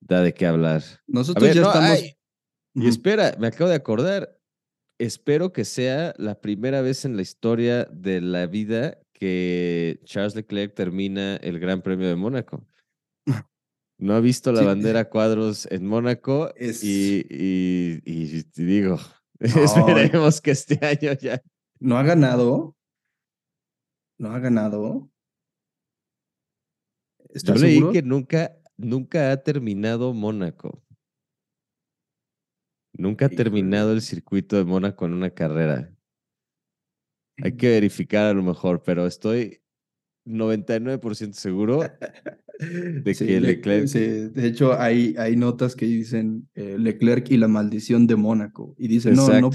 da 0.00 0.22
de 0.22 0.34
qué 0.34 0.46
hablar. 0.46 0.82
Nosotros 1.06 1.54
ya 1.54 1.62
estamos. 1.62 2.02
y 2.74 2.88
espera, 2.88 3.34
me 3.38 3.48
acabo 3.48 3.70
de 3.70 3.76
acordar 3.76 4.40
espero 5.00 5.52
que 5.52 5.64
sea 5.64 6.14
la 6.18 6.40
primera 6.40 6.82
vez 6.82 7.06
en 7.06 7.16
la 7.16 7.22
historia 7.22 7.86
de 7.90 8.20
la 8.20 8.46
vida 8.46 8.98
que 9.14 9.98
Charles 10.04 10.34
Leclerc 10.34 10.74
termina 10.74 11.36
el 11.36 11.58
Gran 11.58 11.80
Premio 11.80 12.06
de 12.06 12.16
Mónaco. 12.16 12.66
No 14.00 14.14
ha 14.14 14.20
visto 14.20 14.50
la 14.50 14.62
bandera 14.62 15.10
cuadros 15.10 15.68
en 15.70 15.86
Mónaco 15.86 16.54
y, 16.58 17.26
y, 17.30 18.44
digo, 18.54 18.98
esperemos 19.38 20.40
que 20.40 20.52
este 20.52 20.78
año 20.84 21.12
ya. 21.20 21.42
No 21.80 21.98
ha 21.98 22.02
ganado. 22.02 22.74
No 24.18 24.32
ha 24.32 24.38
ganado. 24.38 25.10
Yo 27.44 27.54
leí 27.56 27.82
que 27.92 28.00
nunca, 28.00 28.56
nunca 28.78 29.32
ha 29.32 29.36
terminado 29.42 30.14
Mónaco. 30.14 30.82
Nunca 32.94 33.26
ha 33.26 33.28
terminado 33.28 33.92
el 33.92 34.00
circuito 34.00 34.56
de 34.56 34.64
Mónaco 34.64 35.04
en 35.04 35.12
una 35.12 35.28
carrera. 35.28 35.94
Hay 37.42 37.54
que 37.54 37.68
verificar 37.68 38.24
a 38.24 38.32
lo 38.32 38.42
mejor, 38.42 38.82
pero 38.82 39.06
estoy 39.06 39.62
99% 40.24 41.34
seguro 41.34 41.80
de 43.04 43.14
que 43.14 43.40
Leclerc. 43.40 43.88
de 43.88 44.46
hecho, 44.46 44.78
hay, 44.78 45.14
hay 45.18 45.36
notas 45.36 45.74
que 45.74 45.86
dicen 45.86 46.48
eh, 46.54 46.76
Leclerc 46.78 47.30
y 47.30 47.36
la 47.36 47.48
maldición 47.48 48.06
de 48.06 48.16
Mónaco. 48.16 48.74
Y 48.78 48.88
dicen, 48.88 49.14
no, 49.14 49.28
no, 49.40 49.50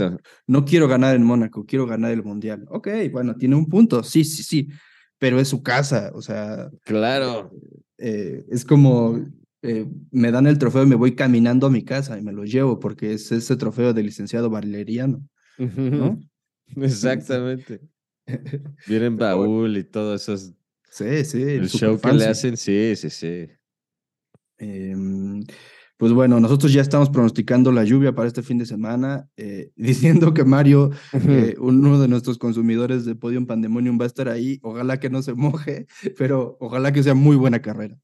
no 0.47 0.65
quiero 0.65 0.87
ganar 0.87 1.15
en 1.15 1.23
Mónaco, 1.23 1.65
quiero 1.65 1.85
ganar 1.85 2.11
el 2.11 2.23
mundial. 2.23 2.65
Ok, 2.69 2.89
bueno, 3.11 3.35
tiene 3.35 3.55
un 3.55 3.67
punto. 3.67 4.03
Sí, 4.03 4.23
sí, 4.23 4.43
sí. 4.43 4.69
Pero 5.17 5.39
es 5.39 5.47
su 5.47 5.63
casa, 5.63 6.11
o 6.13 6.21
sea. 6.21 6.69
Claro. 6.83 7.51
Eh, 7.97 8.43
es 8.49 8.65
como 8.65 9.23
eh, 9.67 9.87
me 10.11 10.31
dan 10.31 10.45
el 10.45 10.59
trofeo 10.59 10.83
y 10.83 10.87
me 10.87 10.95
voy 10.95 11.15
caminando 11.15 11.65
a 11.65 11.71
mi 11.71 11.83
casa 11.83 12.19
y 12.19 12.21
me 12.21 12.31
lo 12.31 12.43
llevo 12.43 12.79
porque 12.79 13.13
es 13.13 13.31
ese 13.31 13.55
trofeo 13.55 13.93
de 13.93 14.03
licenciado 14.03 14.47
valeriano, 14.49 15.27
¿no? 15.57 16.19
Exactamente. 16.75 17.81
Vienen 18.87 19.17
baúl 19.17 19.75
y 19.77 19.83
todo 19.83 20.13
eso. 20.13 20.35
Sí, 20.95 21.25
sí. 21.25 21.41
El 21.41 21.67
show 21.67 21.99
que 21.99 22.13
le 22.13 22.25
hacen, 22.25 22.55
sí, 22.55 22.95
sí, 22.95 23.09
sí. 23.09 23.49
Em, 24.57 25.43
pues 25.97 26.13
bueno, 26.13 26.39
nosotros 26.39 26.71
ya 26.71 26.79
estamos 26.79 27.09
pronosticando 27.09 27.69
la 27.73 27.83
lluvia 27.83 28.15
para 28.15 28.29
este 28.29 28.41
fin 28.41 28.57
de 28.59 28.65
semana, 28.65 29.27
eh, 29.35 29.71
diciendo 29.75 30.33
que 30.33 30.45
Mario, 30.45 30.91
eh, 31.11 31.55
uno 31.59 31.99
de 31.99 32.07
nuestros 32.07 32.37
consumidores 32.37 33.03
de 33.03 33.13
Podium 33.13 33.45
Pandemonium, 33.45 33.99
va 33.99 34.05
a 34.05 34.07
estar 34.07 34.29
ahí. 34.29 34.57
Ojalá 34.63 34.97
que 34.97 35.09
no 35.09 35.21
se 35.21 35.33
moje, 35.33 35.85
pero 36.17 36.55
ojalá 36.61 36.93
que 36.93 37.03
sea 37.03 37.13
muy 37.13 37.35
buena 37.35 37.61
carrera. 37.61 37.99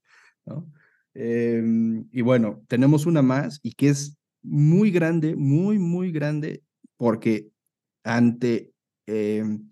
¿no? 0.45 0.69
Em, 1.13 2.09
y 2.11 2.19
bueno, 2.19 2.61
tenemos 2.67 3.05
una 3.05 3.21
más 3.21 3.61
y 3.63 3.71
que 3.71 3.87
es 3.87 4.17
muy 4.41 4.91
grande, 4.91 5.37
muy, 5.37 5.79
muy 5.79 6.11
grande, 6.11 6.61
porque 6.97 7.51
ante 8.03 8.73
em, 9.05 9.69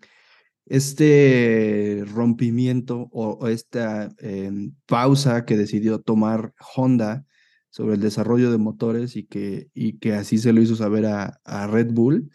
este 0.70 2.04
rompimiento 2.14 3.08
o, 3.10 3.48
esta 3.48 4.14
em, 4.18 4.72
pausa 4.86 5.44
que 5.44 5.56
decidió 5.56 6.00
tomar 6.00 6.54
Honda 6.76 7.26
sobre 7.70 7.96
el 7.96 8.00
desarrollo 8.00 8.52
de 8.52 8.58
motores 8.58 9.16
y 9.16 9.24
que, 9.24 9.68
y 9.74 9.98
que 9.98 10.14
así 10.14 10.38
se 10.38 10.52
lo 10.52 10.62
hizo 10.62 10.76
saber 10.76 11.06
a, 11.06 11.66
Red 11.66 11.92
Bull, 11.92 12.30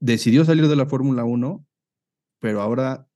decidió 0.00 0.44
salir 0.46 0.66
de 0.66 0.76
la 0.76 0.86
Fórmula 0.86 1.24
1, 1.24 1.66
pero 2.40 2.62
ahora 2.62 3.06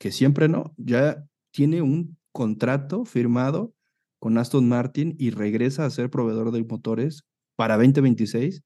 que 0.00 0.10
siempre 0.10 0.48
no, 0.48 0.74
ya 0.76 1.24
tiene 1.52 1.82
un 1.82 2.18
contrato 2.32 3.04
firmado 3.04 3.74
con 4.18 4.38
Aston 4.38 4.68
Martin 4.68 5.14
y 5.18 5.30
regresa 5.30 5.84
a 5.84 5.90
ser 5.90 6.10
proveedor 6.10 6.50
de 6.50 6.64
motores 6.64 7.24
para 7.54 7.76
2026. 7.76 8.64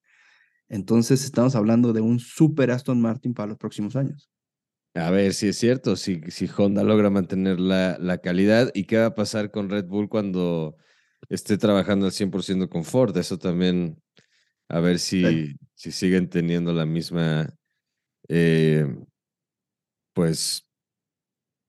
Entonces 0.70 1.24
estamos 1.24 1.56
hablando 1.56 1.92
de 1.92 2.00
un 2.00 2.20
super 2.20 2.70
Aston 2.70 3.00
Martin 3.00 3.34
para 3.34 3.48
los 3.48 3.58
próximos 3.58 3.96
años. 3.96 4.30
A 4.94 5.10
ver 5.10 5.34
si 5.34 5.48
es 5.48 5.58
cierto, 5.58 5.96
si, 5.96 6.20
si 6.28 6.48
Honda 6.56 6.82
logra 6.82 7.10
mantener 7.10 7.60
la, 7.60 7.98
la 8.00 8.18
calidad 8.18 8.70
y 8.72 8.84
qué 8.84 8.98
va 8.98 9.06
a 9.06 9.14
pasar 9.14 9.50
con 9.50 9.68
Red 9.68 9.86
Bull 9.86 10.08
cuando 10.08 10.76
esté 11.28 11.58
trabajando 11.58 12.06
al 12.06 12.12
100% 12.12 12.68
con 12.68 12.84
Ford. 12.84 13.16
Eso 13.16 13.38
también, 13.38 14.00
a 14.68 14.80
ver 14.80 14.98
si, 14.98 15.56
si 15.74 15.92
siguen 15.92 16.28
teniendo 16.28 16.72
la 16.72 16.86
misma, 16.86 17.52
eh, 18.28 18.86
pues, 20.12 20.68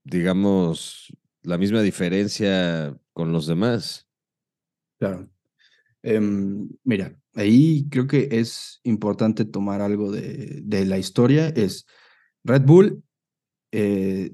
digamos, 0.04 1.16
la 1.42 1.58
misma 1.58 1.82
diferencia 1.82 2.96
con 3.14 3.32
los 3.32 3.48
demás. 3.48 4.08
Claro. 5.00 5.30
Em, 6.04 6.70
mira, 6.84 7.16
ahí 7.36 7.88
creo 7.89 8.08
que 8.08 8.30
es 8.32 8.80
importante 8.84 9.46
tomar 9.46 9.82
algo 9.82 10.12
de, 10.12 10.62
de 10.63 10.86
la 10.86 10.98
historia. 10.98 11.50
Es 11.50 11.86
Red 12.44 12.63
Bull 12.63 13.04
eh, 13.72 14.34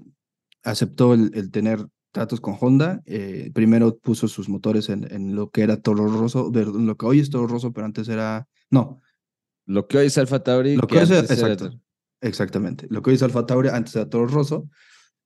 aceptó 0.64 1.14
el, 1.14 1.52
tener 1.52 1.86
tratos 2.12 2.42
con 2.42 2.58
Honda. 2.60 3.02
Eh, 3.06 3.52
primero 3.54 3.98
puso 3.98 4.28
sus 4.28 4.50
motores 4.50 4.90
en, 4.90 5.12
en, 5.12 5.36
lo 5.36 5.50
que 5.50 5.62
era 5.62 5.82
Toro 5.82 6.08
Rosso, 6.08 6.52
lo 6.52 6.98
que 6.98 7.06
hoy 7.06 7.20
es 7.20 7.30
Toro 7.30 7.48
Rosso, 7.48 7.72
pero 7.72 7.86
antes 7.86 8.10
era. 8.10 8.48
No. 8.70 9.02
Lo 9.66 9.88
que 9.88 9.98
hoy 9.98 10.08
es 10.08 10.18
Alfa 10.18 10.44
Tauri. 10.44 10.76
Lo 10.76 10.88
que, 10.88 10.98
hoy 10.98 11.04
es, 11.04 11.12
exacto, 11.12 11.72
Exactamente. 12.22 12.88
Lo 12.90 13.02
que 13.02 13.12
hoy 13.12 13.16
es 13.16 13.24
Alfa 13.24 13.46
Tauri, 13.46 13.70
antes 13.70 13.96
era 13.96 14.10
Toro 14.10 14.28
Rosso. 14.28 14.70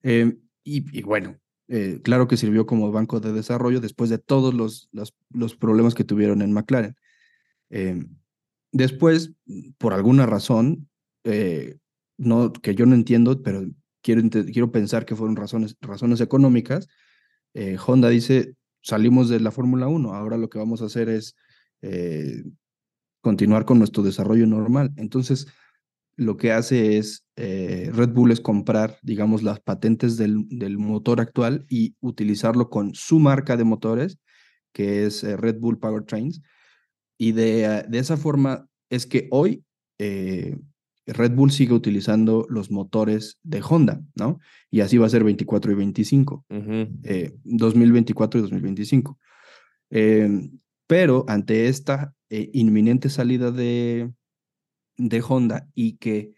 Eh, 0.03 0.37
y, 0.63 1.01
bueno, 1.03 1.37
eh, 1.67 2.01
claro 2.03 2.27
que 2.27 2.37
sirvió 2.37 2.65
como 2.65 2.91
banco 2.91 3.19
de 3.19 3.33
desarrollo 3.33 3.79
después 3.79 4.09
de 4.09 4.17
todos 4.17 4.53
los, 4.53 4.89
los, 4.91 5.55
problemas 5.55 5.95
que 5.95 6.03
tuvieron 6.03 6.41
en 6.41 6.53
McLaren. 6.53 6.95
Em, 7.71 8.15
después, 8.71 9.33
por 9.79 9.93
alguna 9.93 10.27
razón, 10.27 10.87
eh, 11.23 11.77
no, 12.17 12.53
que 12.53 12.75
yo 12.75 12.85
no 12.85 12.93
entiendo, 12.93 13.41
pero 13.41 13.65
quiero, 14.03 14.21
quiero 14.29 14.71
pensar 14.71 15.05
que 15.05 15.15
fueron 15.15 15.35
razones, 15.35 16.21
económicas, 16.21 16.87
eh, 17.55 17.77
Honda 17.83 18.09
dice, 18.09 18.55
salimos 18.83 19.27
de 19.29 19.39
la 19.39 19.51
Fórmula 19.51 19.87
1, 19.87 20.13
ahora 20.13 20.37
lo 20.37 20.49
que 20.49 20.59
vamos 20.59 20.83
a 20.83 20.85
hacer 20.85 21.09
es 21.09 21.35
continuar 23.21 23.65
con 23.65 23.79
nuestro 23.79 24.03
desarrollo 24.03 24.45
normal. 24.45 24.91
Entonces, 24.97 25.47
lo 26.17 26.37
que 26.37 26.51
hace 26.51 26.97
es, 26.97 27.25
eh, 27.35 27.89
Red 27.93 28.09
Bull 28.09 28.31
es 28.31 28.41
comprar, 28.41 28.97
digamos, 29.01 29.43
las 29.43 29.59
patentes 29.59 30.17
del, 30.17 30.47
del, 30.49 30.77
motor 30.77 31.21
actual 31.21 31.65
y 31.69 31.95
utilizarlo 32.01 32.69
con 32.69 32.93
su 32.93 33.19
marca 33.19 33.57
de 33.57 33.63
motores, 33.63 34.19
que 34.73 35.05
es 35.05 35.23
eh, 35.23 35.37
Red 35.37 35.59
Bull 35.59 35.79
Powertrains. 35.79 36.41
Y 37.21 37.33
de, 37.33 37.85
de, 37.87 37.99
esa 37.99 38.17
forma 38.17 38.67
es 38.89 39.05
que 39.05 39.27
hoy 39.29 39.63
eh, 39.99 40.57
Red 41.05 41.33
Bull 41.35 41.51
sigue 41.51 41.73
utilizando 41.73 42.47
los 42.49 42.71
motores 42.71 43.37
de 43.43 43.61
Honda, 43.61 44.01
¿no? 44.15 44.39
Y 44.71 44.79
así 44.79 44.97
va 44.97 45.05
a 45.05 45.09
ser 45.09 45.23
24 45.23 45.71
y 45.71 45.75
25, 45.75 46.45
2024 47.43 48.39
y 48.39 48.41
2025. 48.41 49.19
pero 50.87 51.23
ante 51.27 51.67
esta 51.67 52.11
inminente 52.31 53.07
salida 53.07 53.51
de, 53.51 54.11
de 54.97 55.21
Honda 55.21 55.69
y 55.75 55.97
que 55.97 56.33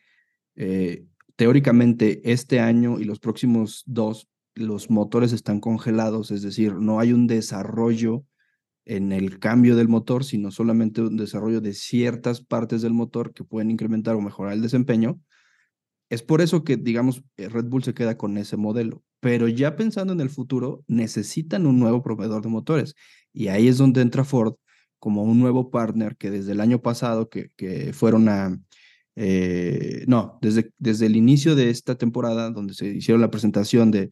eh, 0.58 1.06
teóricamente 1.38 2.30
este 2.30 2.60
año 2.60 3.00
y 3.00 3.06
los 3.06 3.22
próximos 3.22 3.84
dos, 3.86 4.28
los 4.54 4.89
motores 4.89 5.32
están 5.32 5.62
congelados, 5.62 6.30
es 6.32 6.41
decir, 6.41 6.74
no 6.76 7.00
hay 7.00 7.13
un 7.13 7.26
desarrollo 7.26 8.26
en 8.86 9.12
el 9.12 9.39
cambio 9.39 9.76
del 9.76 9.88
motor, 9.88 10.24
sino 10.24 10.52
solamente 10.52 11.02
un 11.02 11.17
desarrollo 11.17 11.62
de 11.62 11.74
ciertas 11.74 12.41
partes 12.41 12.82
del 12.82 12.93
motor 12.93 13.34
que 13.34 13.43
pueden 13.43 13.72
incrementar 13.72 14.15
o 14.15 14.22
mejorar 14.22 14.54
el 14.54 14.62
desempeño. 14.62 15.19
Es 16.10 16.22
por 16.22 16.41
eso 16.41 16.63
que, 16.63 16.78
digamos, 16.78 17.24
eh, 17.38 17.50
Red 17.50 17.65
Bull 17.65 17.84
se 17.84 17.93
queda 17.93 18.17
con 18.17 18.38
ese 18.38 18.58
modelo. 18.58 19.04
Pero 19.19 19.48
ya 19.48 19.76
pensando 19.76 20.13
en 20.13 20.19
el 20.19 20.30
futuro, 20.30 20.84
necesitan 20.88 21.65
un 21.65 21.80
nuevo 21.80 22.04
proveedor 22.04 22.43
de 22.43 22.50
motores. 22.50 22.96
Y 23.32 23.48
ahí 23.48 23.67
es 23.67 23.78
donde 23.78 24.02
entra 24.02 24.24
Ford 24.26 24.56
como 25.00 25.24
un 25.24 25.39
nuevo 25.39 25.72
partner 25.72 26.15
que 26.17 26.30
desde 26.30 26.52
el 26.52 26.62
año 26.62 26.82
pasado, 26.82 27.30
que, 27.30 27.50
que 27.56 27.93
fueron 27.93 28.30
a, 28.30 28.58
eh, 29.15 30.04
no, 30.08 30.39
desde, 30.41 30.72
desde 30.78 31.06
el 31.06 31.15
inicio 31.15 31.56
de 31.56 31.69
esta 31.69 31.96
temporada, 31.96 32.50
donde 32.52 32.74
se 32.74 32.88
hicieron 32.88 33.22
la 33.22 33.32
presentación 33.32 33.91
de, 33.91 34.12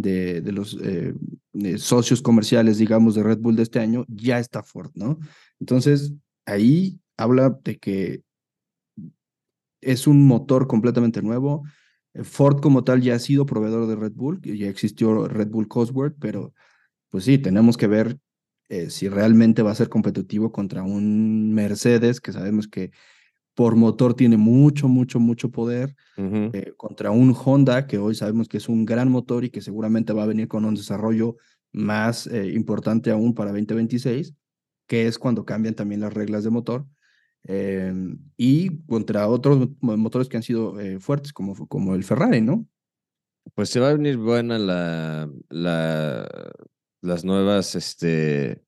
de, 0.00 0.52
los 0.52 0.78
eh, 0.82 1.14
socios 1.78 2.22
comerciales, 2.22 2.78
digamos, 2.78 3.14
de 3.14 3.22
Red 3.22 3.38
Bull 3.38 3.56
de 3.56 3.64
este 3.64 3.80
año, 3.80 4.04
ya 4.08 4.38
está 4.38 4.62
Ford, 4.62 4.90
¿no? 4.94 5.18
Entonces, 5.60 6.12
ahí 6.46 7.00
habla 7.16 7.58
de 7.64 7.78
que 7.78 8.22
es 9.80 10.06
un 10.06 10.26
motor 10.26 10.66
completamente 10.66 11.22
nuevo. 11.22 11.64
Ford 12.22 12.60
como 12.60 12.84
tal 12.84 13.00
ya 13.00 13.14
ha 13.14 13.18
sido 13.18 13.46
proveedor 13.46 13.86
de 13.86 13.96
Red 13.96 14.12
Bull, 14.12 14.40
ya 14.42 14.68
existió 14.68 15.28
Red 15.28 15.48
Bull 15.48 15.68
Cosworth, 15.68 16.16
pero 16.18 16.52
pues 17.10 17.24
sí, 17.24 17.38
tenemos 17.38 17.76
que 17.76 17.86
ver 17.86 18.18
eh, 18.68 18.90
si 18.90 19.08
realmente 19.08 19.62
va 19.62 19.70
a 19.70 19.76
ser 19.76 19.88
competitivo 19.88 20.52
contra 20.52 20.82
un 20.82 21.52
Mercedes, 21.54 22.20
que 22.20 22.32
sabemos 22.32 22.68
que 22.68 22.90
por 23.58 23.74
motor 23.74 24.14
tiene 24.14 24.36
mucho, 24.36 24.86
mucho, 24.86 25.18
mucho 25.18 25.50
poder, 25.50 25.96
eh, 26.16 26.74
contra 26.76 27.10
un 27.10 27.34
Honda, 27.34 27.88
que 27.88 27.98
hoy 27.98 28.14
sabemos 28.14 28.46
que 28.48 28.58
es 28.58 28.68
un 28.68 28.84
gran 28.84 29.10
motor 29.10 29.44
y 29.44 29.50
que 29.50 29.60
seguramente 29.60 30.12
va 30.12 30.22
a 30.22 30.26
venir 30.26 30.46
con 30.46 30.64
un 30.64 30.76
desarrollo 30.76 31.34
más 31.72 32.28
eh, 32.28 32.52
importante 32.54 33.10
aún 33.10 33.34
para 33.34 33.50
2026, 33.50 34.32
que 34.86 35.08
es 35.08 35.18
cuando 35.18 35.44
cambian 35.44 35.74
también 35.74 36.02
las 36.02 36.14
reglas 36.14 36.44
de 36.44 36.50
motor. 36.50 36.86
Em, 37.42 38.20
y 38.36 38.78
contra 38.86 39.26
otros 39.26 39.70
motores 39.80 40.28
que 40.28 40.36
han 40.36 40.44
sido 40.44 40.76
fuertes, 41.00 41.32
como, 41.32 41.66
como 41.66 41.96
el 41.96 42.04
Ferrari, 42.04 42.40
¿no? 42.40 42.64
Pues 43.56 43.70
se 43.70 43.80
va 43.80 43.88
a 43.88 43.94
venir 43.94 44.18
buena 44.18 44.56
la, 44.60 45.28
la, 45.48 46.28
las 47.00 47.24
nuevas 47.24 47.74
este, 47.74 48.62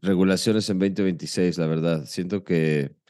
regulaciones 0.00 0.70
en 0.70 0.78
2026, 0.78 1.58
la 1.58 1.66
verdad. 1.66 2.04
Siento 2.06 2.44
que, 2.44 3.01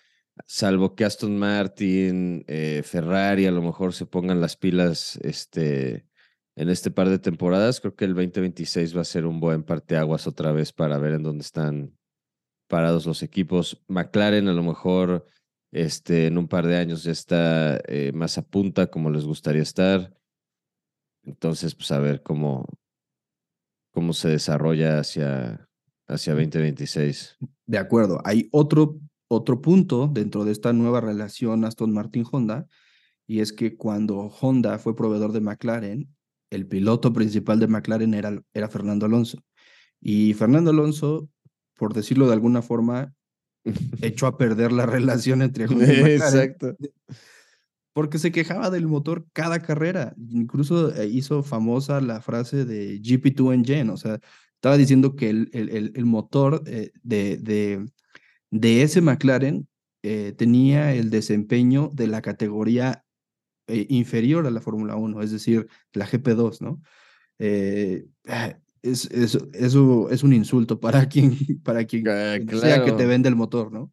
salvo 0.46 0.94
que 0.94 1.04
Aston 1.04 1.38
Martin, 1.38 2.44
eh, 2.46 2.82
Ferrari 2.84 3.46
a 3.46 3.50
lo 3.50 3.62
mejor 3.62 3.92
se 3.92 4.06
pongan 4.06 4.40
las 4.40 4.56
pilas 4.56 5.18
este, 5.22 6.06
en 6.56 6.68
este 6.68 6.90
par 6.90 7.08
de 7.08 7.18
temporadas, 7.18 7.80
creo 7.80 7.94
que 7.94 8.04
el 8.04 8.14
2026 8.14 8.96
va 8.96 9.00
a 9.00 9.04
ser 9.04 9.26
un 9.26 9.40
buen 9.40 9.62
parteaguas 9.62 10.26
otra 10.26 10.52
vez 10.52 10.72
para 10.72 10.98
ver 10.98 11.14
en 11.14 11.22
dónde 11.22 11.42
están 11.42 11.96
parados 12.68 13.06
los 13.06 13.22
equipos. 13.22 13.82
McLaren 13.88 14.48
a 14.48 14.52
lo 14.52 14.62
mejor 14.62 15.26
este, 15.72 16.26
en 16.26 16.38
un 16.38 16.48
par 16.48 16.66
de 16.66 16.76
años 16.76 17.02
ya 17.02 17.12
está 17.12 17.80
eh, 17.88 18.12
más 18.12 18.36
a 18.38 18.42
punta 18.42 18.88
como 18.88 19.10
les 19.10 19.24
gustaría 19.24 19.62
estar. 19.62 20.14
Entonces, 21.24 21.74
pues 21.74 21.90
a 21.92 21.98
ver 21.98 22.22
cómo, 22.22 22.66
cómo 23.92 24.12
se 24.12 24.28
desarrolla 24.28 24.98
hacia, 24.98 25.68
hacia 26.08 26.34
2026. 26.34 27.38
De 27.66 27.78
acuerdo. 27.78 28.20
Hay 28.24 28.48
otro, 28.52 28.98
otro 29.32 29.60
punto 29.60 30.08
dentro 30.12 30.44
de 30.44 30.52
esta 30.52 30.72
nueva 30.72 31.00
relación 31.00 31.64
Aston 31.64 31.92
Martin-Honda, 31.92 32.66
y 33.26 33.40
es 33.40 33.52
que 33.52 33.76
cuando 33.76 34.18
Honda 34.18 34.78
fue 34.78 34.96
proveedor 34.96 35.32
de 35.32 35.40
McLaren, 35.40 36.08
el 36.50 36.66
piloto 36.66 37.12
principal 37.12 37.58
de 37.58 37.68
McLaren 37.68 38.14
era, 38.14 38.42
era 38.52 38.68
Fernando 38.68 39.06
Alonso. 39.06 39.42
Y 40.00 40.34
Fernando 40.34 40.70
Alonso, 40.70 41.28
por 41.76 41.94
decirlo 41.94 42.26
de 42.26 42.34
alguna 42.34 42.62
forma, 42.62 43.14
echó 44.02 44.26
a 44.26 44.36
perder 44.36 44.72
la 44.72 44.86
relación 44.86 45.42
entre 45.42 45.66
Honda 45.66 45.84
y 45.84 46.02
McLaren. 46.02 46.12
Exacto 46.12 46.76
porque 47.92 48.18
se 48.18 48.32
quejaba 48.32 48.70
del 48.70 48.86
motor 48.86 49.26
cada 49.32 49.60
carrera. 49.60 50.14
Incluso 50.30 50.94
eh, 50.94 51.06
hizo 51.06 51.42
famosa 51.42 52.00
la 52.00 52.20
frase 52.20 52.64
de 52.64 53.00
GP2 53.00 53.54
Engine, 53.54 53.90
o 53.90 53.96
sea, 53.96 54.18
estaba 54.54 54.76
diciendo 54.76 55.16
que 55.16 55.30
el, 55.30 55.50
el, 55.52 55.92
el 55.94 56.04
motor 56.04 56.62
eh, 56.66 56.92
de, 57.02 57.36
de, 57.36 57.86
de, 58.52 58.82
ese 58.82 59.00
McLaren 59.00 59.66
eh, 60.04 60.32
tenía 60.36 60.94
el 60.94 61.10
desempeño 61.10 61.90
de 61.92 62.06
la 62.06 62.22
categoría 62.22 63.04
inferior 63.68 64.46
a 64.46 64.50
la 64.50 64.60
Fórmula 64.60 64.96
1, 64.96 65.22
es 65.22 65.30
decir, 65.30 65.66
la 65.92 66.06
GP2, 66.06 66.60
¿no? 66.60 66.82
Ah, 68.28 68.54
es, 68.82 69.10
es, 69.10 69.38
eso 69.54 70.10
es 70.10 70.22
un 70.22 70.32
insulto 70.32 70.78
para 70.78 71.08
quien, 71.08 71.36
para 71.64 71.84
quien 71.84 72.06
ah, 72.08 72.38
sea 72.60 72.84
que 72.84 72.92
te 72.92 73.06
vende 73.06 73.28
el 73.28 73.36
motor, 73.36 73.72
¿no? 73.72 73.92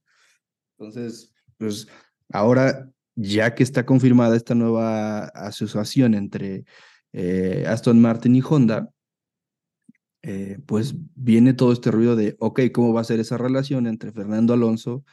Entonces, 0.78 1.32
pues 1.58 1.88
ahora 2.32 2.90
ya 3.16 3.54
que 3.54 3.64
está 3.64 3.86
confirmada 3.86 4.36
esta 4.36 4.56
nueva 4.56 5.26
asociación 5.26 6.14
entre 6.14 6.64
eh, 7.12 7.66
Aston 7.68 8.00
Martin 8.00 8.36
y 8.36 8.42
Honda, 8.42 8.90
eh, 10.22 10.60
pues 10.66 10.96
viene 11.16 11.54
todo 11.54 11.72
este 11.72 11.92
ruido 11.92 12.16
de, 12.16 12.36
ok, 12.40 12.62
¿cómo 12.74 12.94
va 12.94 13.02
a 13.02 13.06
ser 13.06 13.20
esa 13.20 13.38
relación 13.38 13.88
entre 13.88 14.12
Fernando 14.12 14.54
Alonso 14.54 15.04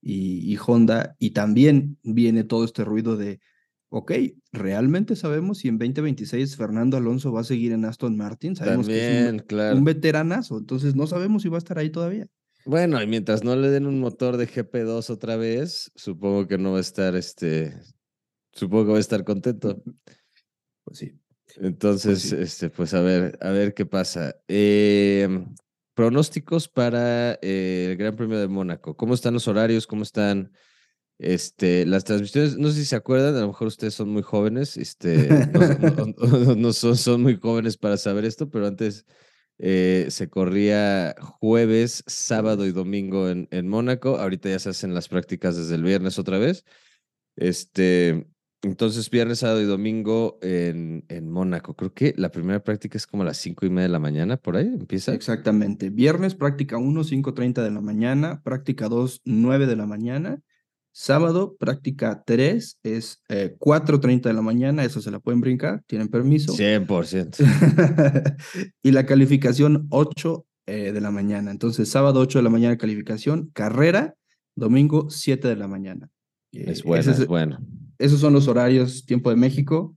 y, 0.00 0.56
Honda? 0.64 1.16
Y 1.18 1.30
también 1.30 1.98
viene 2.02 2.44
todo 2.44 2.64
este 2.64 2.84
ruido 2.84 3.16
de, 3.16 3.40
ok, 3.88 4.12
¿realmente 4.52 5.16
sabemos 5.16 5.58
si 5.58 5.68
en 5.68 5.78
2026 5.78 6.56
Fernando 6.56 6.96
Alonso 6.96 7.32
va 7.32 7.40
a 7.40 7.44
seguir 7.44 7.72
en 7.72 7.84
Aston 7.84 8.16
Martin? 8.16 8.54
Sabemos 8.54 8.86
que 8.86 9.26
es 9.26 9.32
un, 9.32 9.38
claro. 9.40 9.76
un 9.76 9.84
veteranazo, 9.84 10.58
entonces 10.58 10.94
no 10.94 11.06
sabemos 11.06 11.42
si 11.42 11.48
va 11.48 11.56
a 11.56 11.58
estar 11.58 11.78
ahí 11.78 11.90
todavía. 11.90 12.28
Bueno, 12.64 13.02
y 13.02 13.06
mientras 13.08 13.42
no 13.42 13.56
le 13.56 13.70
den 13.70 13.86
un 13.86 13.98
motor 13.98 14.36
de 14.36 14.46
GP2 14.46 15.10
otra 15.10 15.36
vez, 15.36 15.90
supongo 15.96 16.46
que 16.46 16.58
no 16.58 16.72
va 16.72 16.78
a 16.78 16.82
estar, 16.82 17.16
este, 17.16 17.74
supongo 18.52 18.84
que 18.84 18.92
va 18.92 18.98
a 18.98 19.00
estar 19.00 19.24
contento. 19.24 19.82
Pues 20.84 20.98
sí. 20.98 21.21
Entonces, 21.56 22.30
pues 22.30 22.32
este, 22.32 22.70
pues 22.70 22.94
a 22.94 23.00
ver, 23.00 23.38
a 23.40 23.50
ver 23.50 23.74
qué 23.74 23.86
pasa. 23.86 24.36
Em, 24.48 25.54
pronósticos 25.94 26.68
para 26.68 27.38
eh, 27.42 27.88
el 27.90 27.96
Gran 27.96 28.16
Premio 28.16 28.38
de 28.38 28.48
Mónaco. 28.48 28.96
¿Cómo 28.96 29.14
están 29.14 29.34
los 29.34 29.48
horarios? 29.48 29.86
¿Cómo 29.86 30.02
están 30.02 30.52
este, 31.18 31.86
las 31.86 32.04
transmisiones? 32.04 32.56
No 32.56 32.68
sé 32.68 32.80
si 32.80 32.84
se 32.86 32.96
acuerdan, 32.96 33.36
a 33.36 33.40
lo 33.40 33.48
mejor 33.48 33.68
ustedes 33.68 33.94
son 33.94 34.08
muy 34.08 34.22
jóvenes, 34.22 34.76
este, 34.76 35.28
no, 36.56 36.72
son, 36.72 36.96
son 36.96 37.22
muy 37.22 37.36
jóvenes 37.36 37.76
para 37.76 37.96
saber 37.96 38.24
esto, 38.24 38.50
pero 38.50 38.66
antes 38.66 39.04
eh, 39.58 40.06
se 40.10 40.28
corría 40.28 41.14
jueves, 41.20 42.02
sábado 42.06 42.66
y 42.66 42.72
domingo 42.72 43.28
en, 43.28 43.48
en 43.50 43.68
Mónaco. 43.68 44.18
Ahorita 44.18 44.48
ya 44.48 44.58
se 44.58 44.70
hacen 44.70 44.94
las 44.94 45.08
prácticas 45.08 45.56
desde 45.56 45.74
el 45.74 45.82
viernes 45.82 46.18
otra 46.18 46.38
vez. 46.38 46.64
Este, 47.36 48.26
entonces, 48.62 49.10
viernes, 49.10 49.40
sábado 49.40 49.60
y 49.60 49.64
domingo 49.64 50.38
en, 50.40 51.04
en 51.08 51.28
Mónaco. 51.28 51.74
Creo 51.74 51.92
que 51.92 52.14
la 52.16 52.30
primera 52.30 52.62
práctica 52.62 52.96
es 52.96 53.08
como 53.08 53.24
a 53.24 53.26
las 53.26 53.38
cinco 53.38 53.66
y 53.66 53.70
media 53.70 53.88
de 53.88 53.92
la 53.92 53.98
mañana, 53.98 54.36
por 54.36 54.56
ahí 54.56 54.66
empieza. 54.66 55.12
Exactamente. 55.14 55.90
Viernes, 55.90 56.36
práctica 56.36 56.76
1, 56.78 57.02
5.30 57.02 57.62
de 57.62 57.70
la 57.72 57.80
mañana. 57.80 58.40
Práctica 58.44 58.88
2, 58.88 59.22
9 59.24 59.66
de 59.66 59.76
la 59.76 59.86
mañana. 59.86 60.40
Sábado, 60.94 61.56
práctica 61.58 62.22
3 62.24 62.78
es 62.82 63.22
eh, 63.30 63.56
4.30 63.58 64.22
de 64.24 64.32
la 64.34 64.42
mañana, 64.42 64.84
eso 64.84 65.00
se 65.00 65.10
la 65.10 65.20
pueden 65.20 65.40
brincar, 65.40 65.82
tienen 65.86 66.08
permiso. 66.08 66.52
100%. 66.52 68.36
y 68.82 68.90
la 68.90 69.06
calificación 69.06 69.86
8 69.88 70.46
eh, 70.66 70.92
de 70.92 71.00
la 71.00 71.10
mañana. 71.10 71.50
Entonces, 71.50 71.88
sábado 71.88 72.20
8 72.20 72.40
de 72.40 72.42
la 72.42 72.50
mañana 72.50 72.76
calificación, 72.76 73.50
carrera, 73.54 74.14
domingo 74.54 75.08
7 75.08 75.48
de 75.48 75.56
la 75.56 75.66
mañana. 75.66 76.10
Es 76.52 76.80
Eh, 76.80 76.82
bueno, 76.84 77.10
es 77.10 77.26
bueno. 77.26 77.58
Esos 78.02 78.18
son 78.18 78.32
los 78.32 78.48
horarios, 78.48 79.06
tiempo 79.06 79.30
de 79.30 79.36
México 79.36 79.96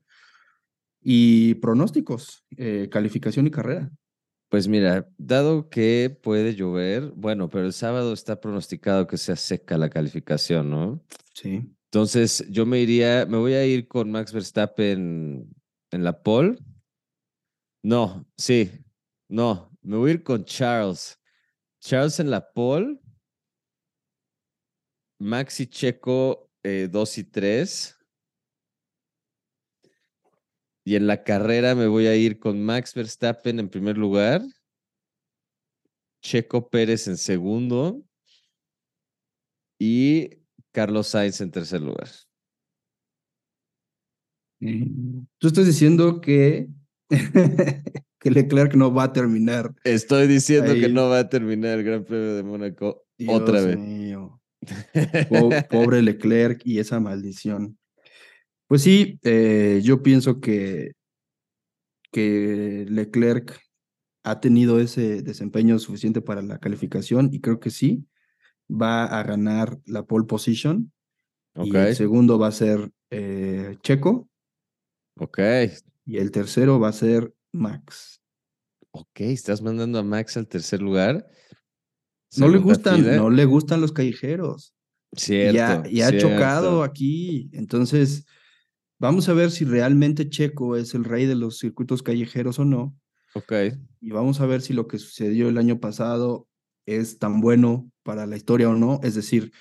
y 1.01 1.55
pronósticos, 1.55 2.45
eh, 2.55 2.87
calificación 2.91 3.47
y 3.47 3.51
carrera. 3.51 3.91
Pues 4.49 4.67
mira, 4.67 5.09
dado 5.17 5.69
que 5.71 6.15
puede 6.21 6.53
llover, 6.53 7.11
bueno, 7.15 7.49
pero 7.49 7.65
el 7.65 7.73
sábado 7.73 8.13
está 8.13 8.39
pronosticado 8.39 9.07
que 9.07 9.17
sea 9.17 9.35
seca 9.35 9.79
la 9.79 9.89
calificación, 9.89 10.69
¿no? 10.69 11.03
Sí. 11.33 11.67
Entonces, 11.85 12.45
yo 12.51 12.67
me 12.67 12.79
iría, 12.79 13.25
me 13.25 13.37
voy 13.37 13.53
a 13.53 13.65
ir 13.65 13.87
con 13.87 14.11
Max 14.11 14.31
Verstappen 14.31 15.51
en 15.89 16.03
la 16.03 16.21
pole. 16.21 16.59
No, 17.81 18.23
sí, 18.37 18.71
no, 19.27 19.75
me 19.81 19.97
voy 19.97 20.11
a 20.11 20.13
ir 20.13 20.23
con 20.23 20.45
Charles. 20.45 21.19
Charles 21.79 22.19
en 22.19 22.29
la 22.29 22.53
pole. 22.53 22.99
Max 25.17 25.59
y 25.59 25.65
Checo 25.65 26.51
2 26.63 27.17
y 27.17 27.23
3. 27.23 27.94
Y 30.87 30.95
en 30.95 31.07
la 31.07 31.23
carrera 31.23 31.73
me 31.73 31.87
voy 31.87 32.05
a 32.05 32.15
ir 32.15 32.37
con 32.37 32.63
Max 32.63 32.93
Verstappen 32.93 33.59
en 33.59 33.69
primer 33.69 33.97
lugar. 33.97 34.43
Checo 36.21 36.69
Pérez 36.69 37.07
en 37.07 37.17
segundo. 37.17 38.03
Y 39.79 40.29
Carlos 40.71 41.07
Sainz 41.07 41.41
en 41.41 41.49
tercer 41.49 41.81
lugar. 41.81 42.07
Tú 44.59 45.47
estás 45.47 45.65
diciendo 45.65 46.21
que, 46.21 46.67
que 48.19 48.31
Leclerc 48.31 48.75
no 48.75 48.93
va 48.93 49.05
a 49.05 49.13
terminar. 49.13 49.73
Estoy 49.83 50.27
diciendo 50.27 50.73
que 50.73 50.89
no 50.89 51.09
va 51.09 51.19
a 51.19 51.29
terminar 51.29 51.79
el 51.79 51.83
Gran 51.83 52.03
Premio 52.03 52.35
de 52.35 52.43
Mónaco 52.43 53.05
Dios 53.17 53.41
otra 53.41 53.61
vez. 53.61 53.77
mío. 53.77 54.39
Pobre 55.69 56.03
Leclerc 56.03 56.61
y 56.63 56.77
esa 56.77 56.99
maldición. 56.99 57.77
Pues 58.67 58.81
sí, 58.81 59.19
eh, 59.23 59.81
yo 59.83 60.01
pienso 60.01 60.39
que, 60.39 60.93
que 62.11 62.85
Leclerc 62.89 63.59
ha 64.23 64.39
tenido 64.39 64.79
ese 64.79 65.21
desempeño 65.21 65.77
suficiente 65.77 66.21
para 66.21 66.41
la 66.41 66.57
calificación 66.59 67.29
y 67.31 67.41
creo 67.41 67.59
que 67.59 67.69
sí, 67.69 68.05
va 68.69 69.05
a 69.05 69.21
ganar 69.23 69.77
la 69.85 70.03
pole 70.03 70.25
position 70.25 70.91
ok, 71.55 71.67
y 71.67 71.75
el 71.75 71.95
segundo 71.95 72.39
va 72.39 72.47
a 72.47 72.51
ser 72.51 72.91
eh, 73.11 73.77
Checo 73.83 74.27
ok, 75.19 75.39
y 76.05 76.17
el 76.17 76.31
tercero 76.31 76.79
va 76.79 76.89
a 76.89 76.93
ser 76.93 77.33
Max. 77.51 78.21
ok. 78.91 79.21
Estás 79.21 79.61
mandando 79.61 79.99
a 79.99 80.03
Max 80.03 80.37
al 80.37 80.47
tercer 80.47 80.81
lugar. 80.81 81.27
No 82.37 82.49
le 82.49 82.57
gustan, 82.57 82.97
fila. 82.97 83.15
no 83.17 83.29
le 83.29 83.45
gustan 83.45 83.79
los 83.79 83.91
callejeros. 83.91 84.73
y 85.13 85.19
Cierto. 85.19 85.61
ha, 85.61 85.89
y 85.89 86.01
ha 86.01 86.09
cierto. 86.09 86.29
chocado 86.29 86.83
aquí. 86.83 87.49
Entonces, 87.53 88.25
vamos 88.99 89.29
a 89.29 89.33
ver 89.33 89.51
si 89.51 89.65
realmente 89.65 90.29
Checo 90.29 90.75
es 90.75 90.93
el 90.93 91.03
rey 91.03 91.25
de 91.25 91.35
los 91.35 91.59
circuitos 91.59 92.03
callejeros 92.03 92.59
o 92.59 92.65
no. 92.65 92.95
Ok, 93.33 93.51
Y 93.99 94.11
vamos 94.11 94.39
a 94.39 94.45
ver 94.45 94.61
si 94.61 94.73
lo 94.73 94.87
que 94.87 94.97
sucedió 94.97 95.49
el 95.49 95.57
año 95.57 95.79
pasado 95.79 96.47
es 96.85 97.19
tan 97.19 97.41
bueno 97.41 97.91
para 98.03 98.25
la 98.25 98.37
historia 98.37 98.69
o 98.69 98.75
no. 98.75 98.99
Es 99.03 99.15
decir, 99.15 99.51